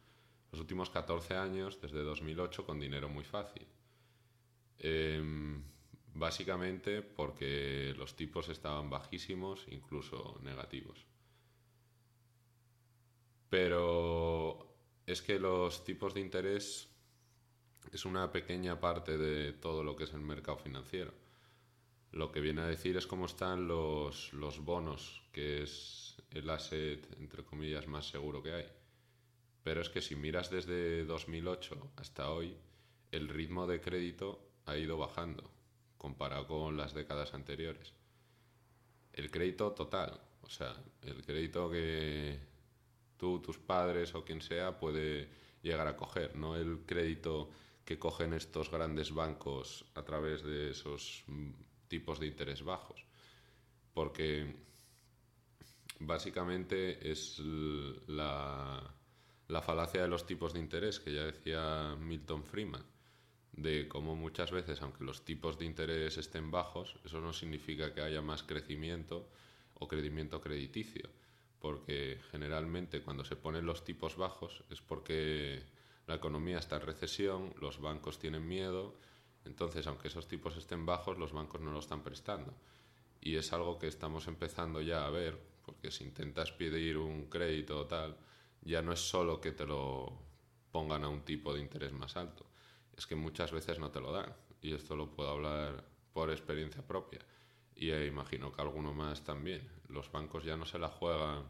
los 0.51 0.61
últimos 0.61 0.91
14 0.91 1.35
años, 1.37 1.81
desde 1.81 2.03
2008, 2.03 2.67
con 2.67 2.79
dinero 2.79 3.09
muy 3.09 3.25
fácil. 3.25 3.67
Eh, 4.79 5.23
Básicamente 6.15 7.03
porque 7.03 7.95
los 7.97 8.15
tipos 8.15 8.49
estaban 8.49 8.91
bajísimos, 8.91 9.67
incluso 9.69 10.39
negativos. 10.43 11.07
Pero 13.49 14.77
es 15.07 15.23
que 15.23 15.39
los 15.39 15.85
tipos 15.85 16.15
de 16.15 16.21
interés 16.21 16.89
es 17.91 18.05
una 18.05 18.31
pequeña 18.31 18.79
parte 18.79 19.17
de 19.17 19.53
todo 19.53 19.83
lo 19.83 19.97
que 19.97 20.05
es 20.05 20.13
el 20.13 20.21
mercado 20.21 20.59
financiero. 20.59 21.13
Lo 22.11 22.31
que 22.31 22.41
viene 22.41 22.61
a 22.61 22.67
decir 22.67 22.97
es 22.99 23.07
cómo 23.07 23.25
están 23.25 23.67
los, 23.67 24.35
los 24.35 24.63
bonos, 24.63 25.23
que 25.33 25.63
es 25.63 26.23
el 26.31 26.49
asset, 26.51 27.07
entre 27.19 27.43
comillas, 27.43 27.89
más 27.89 28.07
seguro 28.07 28.43
que 28.43 28.53
hay. 28.53 28.69
Pero 29.63 29.81
es 29.81 29.89
que 29.89 30.03
si 30.03 30.15
miras 30.15 30.51
desde 30.51 31.05
2008 31.05 31.93
hasta 31.97 32.31
hoy, 32.31 32.55
el 33.13 33.29
ritmo 33.29 33.67
de 33.67 33.81
crédito 33.81 34.53
ha 34.67 34.77
ido 34.77 34.99
bajando 34.99 35.51
comparado 36.03 36.49
con 36.49 36.77
las 36.77 36.93
décadas 36.95 37.33
anteriores. 37.33 37.95
El 39.13 39.31
crédito 39.31 39.71
total, 39.73 40.21
o 40.43 40.51
sea, 40.51 40.75
el 41.03 41.25
crédito 41.25 41.71
que 41.71 42.41
tú, 43.17 43.41
tus 43.41 43.57
padres 43.57 44.13
o 44.17 44.25
quien 44.25 44.43
sea 44.43 44.77
puede 44.81 45.29
llegar 45.63 45.87
a 45.87 45.97
coger, 45.97 46.35
no 46.35 46.57
el 46.57 46.81
crédito 46.85 47.51
que 47.85 48.01
cogen 48.01 48.33
estos 48.33 48.69
grandes 48.69 49.15
bancos 49.15 49.85
a 49.95 50.03
través 50.03 50.43
de 50.43 50.73
esos 50.73 51.25
tipos 51.87 52.19
de 52.19 52.27
interés 52.27 52.65
bajos. 52.65 53.07
Porque 53.95 54.57
básicamente 56.01 57.13
es 57.13 57.39
la, 57.39 58.93
la 59.47 59.63
falacia 59.63 60.03
de 60.03 60.09
los 60.09 60.27
tipos 60.27 60.53
de 60.53 60.59
interés 60.59 60.99
que 60.99 61.15
ya 61.15 61.25
decía 61.27 61.97
Milton 61.97 62.43
Friedman 62.43 62.92
de 63.53 63.87
cómo 63.89 64.17
muchas 64.17 64.51
veces, 64.51 64.81
aunque 64.83 65.05
los 65.05 65.25
tipos 65.25 65.59
de 65.59 65.67
interés 65.67 66.17
estén 66.17 66.51
bajos, 66.51 66.97
eso 67.05 67.21
no 67.21 67.33
significa 67.33 67.93
que 67.93 68.01
haya 68.01 68.23
más 68.23 68.43
crecimiento 68.43 69.29
o 69.75 69.89
crecimiento 69.89 70.41
crediticio, 70.41 71.09
porque 71.61 72.19
generalmente 72.31 73.03
cuando 73.03 73.25
se 73.25 73.37
ponen 73.37 73.67
los 73.67 73.85
tipos 73.85 74.17
bajos 74.17 74.65
es 74.71 74.81
porque 74.81 75.63
la 76.07 76.15
economía 76.15 76.59
está 76.59 76.77
en 76.77 76.87
recesión, 76.87 77.55
los 77.61 77.81
bancos 77.81 78.19
tienen 78.19 78.47
miedo, 78.47 78.97
entonces 79.45 79.87
aunque 79.87 80.09
esos 80.09 80.29
tipos 80.29 80.57
estén 80.57 80.87
bajos, 80.87 81.19
los 81.19 81.33
bancos 81.33 81.61
no 81.61 81.73
lo 81.73 81.81
están 81.81 82.03
prestando. 82.03 82.55
Y 83.21 83.37
es 83.37 83.53
algo 83.53 83.79
que 83.79 83.87
estamos 83.87 84.27
empezando 84.27 84.81
ya 84.81 85.07
a 85.07 85.11
ver, 85.11 85.39
porque 85.65 85.91
si 85.91 86.05
intentas 86.05 86.51
pedir 86.53 86.97
un 86.99 87.27
crédito 87.27 87.81
o 87.81 87.87
tal, 87.87 88.17
ya 88.63 88.83
no 88.83 88.93
es 88.93 89.01
solo 89.01 89.41
que 89.41 89.53
te 89.53 89.67
lo 89.67 90.19
pongan 90.73 91.05
a 91.05 91.09
un 91.09 91.23
tipo 91.23 91.55
de 91.55 91.61
interés 91.61 91.93
más 91.93 92.17
alto, 92.17 92.47
es 92.97 93.07
que 93.07 93.17
muchas 93.17 93.53
veces 93.53 93.79
no 93.79 93.91
te 93.91 94.01
lo 94.01 94.13
dan. 94.13 94.35
Y 94.61 94.75
esto 94.75 94.97
lo 94.97 95.11
puedo 95.11 95.31
hablar 95.31 95.85
por 96.13 96.31
experiencia 96.31 96.87
propia. 96.87 97.21
Y 97.75 97.91
eh, 97.91 98.07
imagino 98.07 98.53
que 98.53 98.63
alguno 98.63 98.93
más 98.93 99.25
también. 99.25 99.69
Los 99.89 100.11
bancos 100.11 100.45
ya 100.45 100.57
no 100.57 100.65
se 100.65 100.79
la 100.79 100.89
juegan 100.89 101.45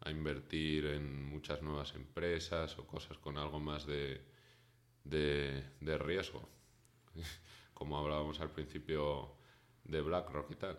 a 0.00 0.10
invertir 0.10 0.86
en 0.86 1.24
muchas 1.24 1.62
nuevas 1.62 1.94
empresas 1.94 2.78
o 2.78 2.86
cosas 2.86 3.18
con 3.18 3.36
algo 3.36 3.58
más 3.58 3.86
de, 3.86 4.20
de, 5.04 5.98
riesgo, 5.98 6.48
como 7.74 7.98
hablábamos 7.98 8.40
al 8.40 8.50
principio 8.50 9.34
de 9.84 10.00
BlackRock 10.00 10.50
y 10.52 10.54
tal. 10.56 10.78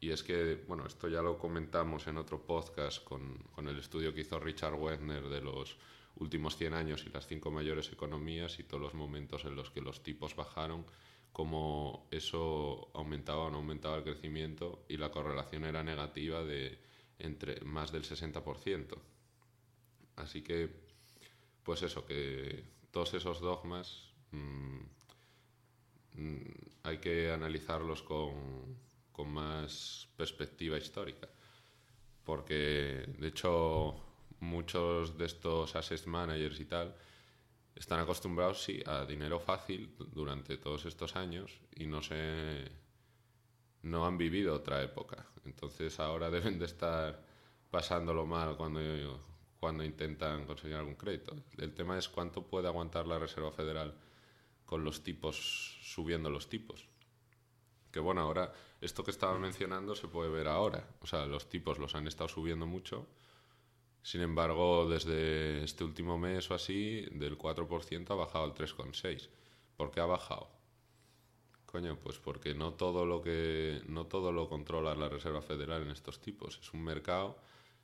Y 0.00 0.10
es 0.10 0.22
que, 0.22 0.64
bueno, 0.66 0.86
esto 0.86 1.08
ya 1.08 1.22
lo 1.22 1.38
comentamos 1.38 2.06
en 2.06 2.18
otro 2.18 2.44
podcast 2.44 3.02
con, 3.02 3.38
con 3.54 3.68
el 3.68 3.78
estudio 3.78 4.12
que 4.14 4.20
hizo 4.20 4.38
Richard 4.38 4.74
Wagner 4.74 5.28
de 5.28 5.40
los 5.40 5.76
últimos 6.18 6.56
100 6.56 6.74
años 6.74 7.04
y 7.06 7.10
las 7.10 7.26
cinco 7.26 7.50
mayores 7.50 7.92
economías 7.92 8.58
y 8.58 8.64
todos 8.64 8.82
los 8.82 8.94
momentos 8.94 9.44
en 9.44 9.54
los 9.54 9.70
que 9.70 9.80
los 9.80 10.02
tipos 10.02 10.36
bajaron, 10.36 10.84
cómo 11.32 12.08
eso 12.10 12.90
aumentaba 12.94 13.44
o 13.44 13.50
no 13.50 13.58
aumentaba 13.58 13.96
el 13.96 14.04
crecimiento 14.04 14.84
y 14.88 14.96
la 14.96 15.10
correlación 15.10 15.64
era 15.64 15.82
negativa 15.82 16.42
de 16.42 16.78
entre 17.18 17.60
más 17.62 17.92
del 17.92 18.04
60%. 18.04 18.98
Así 20.16 20.42
que 20.42 20.88
pues 21.62 21.82
eso, 21.82 22.06
que 22.06 22.64
todos 22.90 23.12
esos 23.12 23.40
dogmas 23.40 24.10
mm, 24.30 24.78
mm, 26.14 26.54
hay 26.84 26.98
que 26.98 27.30
analizarlos 27.30 28.02
con, 28.02 28.78
con 29.12 29.28
más 29.30 30.08
perspectiva 30.16 30.78
histórica. 30.78 31.28
Porque, 32.24 33.04
de 33.18 33.28
hecho, 33.28 34.07
muchos 34.40 35.16
de 35.18 35.26
estos 35.26 35.74
asset 35.76 36.06
managers 36.06 36.60
y 36.60 36.64
tal 36.64 36.94
están 37.78 38.00
acostumbrados, 38.00 38.62
sí, 38.62 38.82
a 38.86 39.04
dinero 39.04 39.38
fácil 39.38 39.94
durante 40.12 40.58
todos 40.58 40.84
estos 40.84 41.14
años 41.14 41.60
y 41.76 41.86
no 41.86 42.02
se 42.02 42.68
no 43.82 44.04
han 44.04 44.18
vivido 44.18 44.54
otra 44.54 44.82
época. 44.82 45.26
Entonces 45.44 46.00
ahora 46.00 46.30
deben 46.36 46.58
de 46.58 46.66
estar 46.66 47.22
pasándolo 47.70 48.26
mal 48.26 48.56
cuando, 48.56 48.80
cuando 49.60 49.84
intentan 49.84 50.44
conseguir 50.44 50.76
algún 50.76 50.96
crédito. 50.96 51.36
El 51.56 51.72
tema 51.72 51.96
es 51.96 52.08
cuánto 52.08 52.42
puede 52.46 52.66
aguantar 52.66 53.06
la 53.06 53.18
Reserva 53.18 53.52
Federal 53.52 53.94
con 54.64 54.84
los 54.84 55.02
tipos, 55.02 55.78
subiendo 55.82 56.30
los 56.30 56.48
tipos. 56.48 56.88
Que 57.92 58.00
bueno, 58.00 58.20
ahora 58.22 58.52
esto 58.80 59.04
que 59.04 59.12
estaba 59.12 59.38
mencionando 59.38 59.94
se 59.94 60.08
puede 60.08 60.30
ver 60.30 60.48
ahora. 60.48 60.84
O 61.00 61.06
sea, 61.06 61.26
los 61.26 61.48
tipos 61.48 61.78
los 61.78 61.94
han 61.94 62.06
estado 62.06 62.28
subiendo 62.28 62.66
mucho. 62.66 63.06
Sin 64.08 64.22
embargo, 64.22 64.88
desde 64.88 65.62
este 65.62 65.84
último 65.84 66.16
mes 66.16 66.50
o 66.50 66.54
así, 66.54 67.02
del 67.12 67.36
4% 67.36 68.10
ha 68.10 68.14
bajado 68.14 68.44
al 68.44 68.54
3,6%. 68.54 69.28
¿Por 69.76 69.90
qué 69.90 70.00
ha 70.00 70.06
bajado? 70.06 70.48
Coño, 71.66 71.98
pues 71.98 72.18
porque 72.18 72.54
no 72.54 72.72
todo 72.72 73.04
lo 73.04 73.20
que 73.20 73.82
no 73.86 74.06
todo 74.06 74.32
lo 74.32 74.48
controla 74.48 74.94
la 74.94 75.10
Reserva 75.10 75.42
Federal 75.42 75.82
en 75.82 75.90
estos 75.90 76.22
tipos. 76.22 76.58
Es 76.58 76.72
un 76.72 76.84
mercado. 76.84 77.36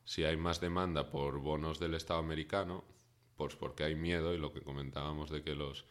Si 0.06 0.24
hay 0.24 0.38
más 0.38 0.62
demanda 0.62 1.10
por 1.10 1.40
bonos 1.40 1.78
del 1.78 1.92
Estado 1.92 2.20
americano, 2.20 2.84
pues 3.36 3.54
porque 3.54 3.84
hay 3.84 3.94
miedo 3.94 4.32
y 4.32 4.38
lo 4.38 4.50
que 4.50 4.62
comentábamos 4.62 5.28
de 5.28 5.42
que 5.42 5.54
los 5.54 5.84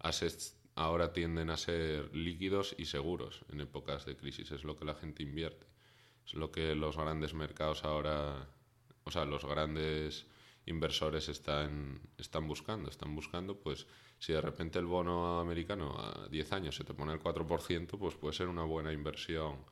assets 0.00 0.54
ahora 0.74 1.14
tienden 1.14 1.48
a 1.48 1.56
ser 1.56 2.14
líquidos 2.14 2.74
y 2.76 2.84
seguros 2.84 3.40
en 3.50 3.62
épocas 3.62 4.04
de 4.04 4.18
crisis. 4.18 4.50
Es 4.50 4.64
lo 4.64 4.76
que 4.76 4.84
la 4.84 4.96
gente 4.96 5.22
invierte. 5.22 5.66
Es 6.26 6.34
lo 6.34 6.52
que 6.52 6.74
los 6.74 6.98
grandes 6.98 7.32
mercados 7.32 7.84
ahora, 7.84 8.50
o 9.08 9.10
sea, 9.10 9.24
los 9.24 9.42
grandes 9.42 10.26
inversores 10.66 11.30
están, 11.30 11.98
están 12.18 12.46
buscando. 12.46 12.90
Están 12.90 13.14
buscando, 13.14 13.58
pues, 13.58 13.86
si 14.18 14.34
de 14.34 14.40
repente 14.42 14.78
el 14.78 14.84
bono 14.84 15.40
americano 15.40 15.96
a 15.98 16.28
10 16.28 16.52
años 16.52 16.76
se 16.76 16.84
te 16.84 16.92
pone 16.92 17.14
el 17.14 17.20
4%, 17.20 17.98
pues 17.98 18.16
puede 18.16 18.34
ser 18.34 18.48
una 18.48 18.64
buena 18.64 18.92
inversión 18.92 19.64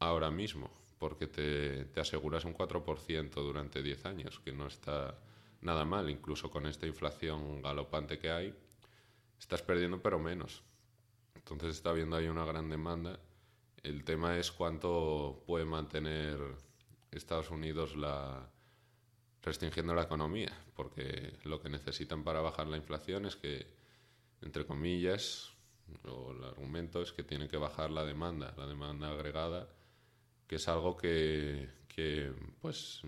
ahora 0.00 0.30
mismo, 0.32 0.72
porque 0.98 1.28
te, 1.28 1.84
te 1.84 2.00
aseguras 2.00 2.44
un 2.44 2.54
4% 2.54 3.30
durante 3.30 3.80
10 3.80 4.06
años, 4.06 4.40
que 4.40 4.52
no 4.52 4.66
está 4.66 5.16
nada 5.60 5.84
mal, 5.84 6.10
incluso 6.10 6.50
con 6.50 6.66
esta 6.66 6.86
inflación 6.86 7.62
galopante 7.62 8.18
que 8.18 8.30
hay, 8.30 8.54
estás 9.38 9.62
perdiendo 9.62 10.02
pero 10.02 10.18
menos. 10.18 10.64
Entonces 11.36 11.76
está 11.76 11.90
habiendo 11.90 12.16
ahí 12.16 12.26
una 12.26 12.44
gran 12.44 12.68
demanda. 12.68 13.20
El 13.84 14.02
tema 14.02 14.36
es 14.36 14.50
cuánto 14.50 15.44
puede 15.46 15.64
mantener 15.64 16.67
Estados 17.10 17.50
Unidos 17.50 17.96
la, 17.96 18.50
restringiendo 19.42 19.94
la 19.94 20.02
economía, 20.02 20.52
porque 20.74 21.38
lo 21.44 21.60
que 21.60 21.68
necesitan 21.68 22.24
para 22.24 22.40
bajar 22.40 22.66
la 22.66 22.76
inflación 22.76 23.26
es 23.26 23.36
que, 23.36 23.66
entre 24.42 24.66
comillas, 24.66 25.52
el 26.04 26.44
argumento 26.44 27.02
es 27.02 27.12
que 27.12 27.22
tiene 27.22 27.48
que 27.48 27.56
bajar 27.56 27.90
la 27.90 28.04
demanda, 28.04 28.54
la 28.56 28.66
demanda 28.66 29.10
agregada, 29.10 29.68
que 30.46 30.56
es 30.56 30.68
algo 30.68 30.96
que, 30.96 31.68
que 31.88 32.32
pues, 32.60 33.02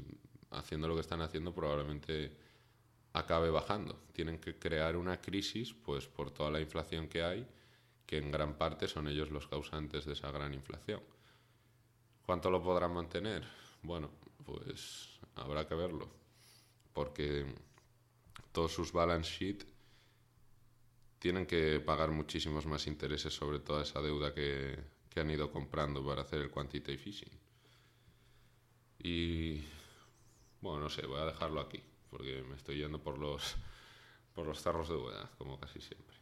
haciendo 0.51 0.89
lo 0.89 0.95
que 0.95 1.01
están 1.03 1.21
haciendo, 1.21 1.55
probablemente 1.55 2.37
acabe 3.13 3.51
bajando. 3.51 4.03
Tienen 4.13 4.39
que 4.39 4.59
crear 4.59 4.97
una 4.97 5.21
crisis, 5.21 5.75
pues, 5.75 6.07
por 6.07 6.31
toda 6.31 6.51
la 6.51 6.61
inflación 6.61 7.09
que 7.09 7.23
hay, 7.23 7.47
que 8.07 8.19
en 8.19 8.31
gran 8.31 8.57
parte 8.57 8.89
son 8.89 9.09
ellos 9.09 9.31
los 9.31 9.47
causantes 9.47 10.05
de 10.05 10.15
esa 10.15 10.31
gran 10.31 10.55
inflación. 10.55 11.03
¿Cuánto 12.25 12.51
lo 12.51 12.63
podrán 12.63 12.93
mantener? 12.93 13.47
Bueno, 13.83 14.11
pues 14.45 15.19
habrá 15.35 15.67
que 15.67 15.75
verlo 15.75 16.09
porque 16.93 17.47
todos 18.53 18.73
sus 18.73 18.93
balance 18.93 19.31
sheet 19.31 19.65
tienen 21.19 21.47
que 21.47 21.81
pagar 21.81 22.11
muchísimos 22.11 22.67
más 22.67 22.87
intereses 22.87 23.35
sobre 23.35 23.59
toda 23.61 23.83
esa 23.83 24.01
deuda 24.01 24.35
que, 24.35 24.79
que 25.09 25.21
han 25.21 25.31
ido 25.31 25.51
comprando 25.51 26.05
para 26.05 26.23
hacer 26.23 26.41
el 26.41 26.51
quantitative 26.51 27.03
easing. 27.05 27.41
Y 29.03 29.63
bueno, 30.61 30.81
no 30.81 30.91
sé, 30.91 31.07
voy 31.07 31.21
a 31.21 31.27
dejarlo 31.27 31.61
aquí, 31.61 31.83
porque 32.11 32.43
me 32.43 32.57
estoy 32.57 32.79
yendo 32.79 33.03
por 33.03 33.19
los, 33.19 33.57
por 34.35 34.47
los 34.47 34.63
tarros 34.63 34.89
de 34.89 34.97
hueá, 34.97 35.31
como 35.39 35.59
casi 35.59 35.81
siempre. 35.81 36.20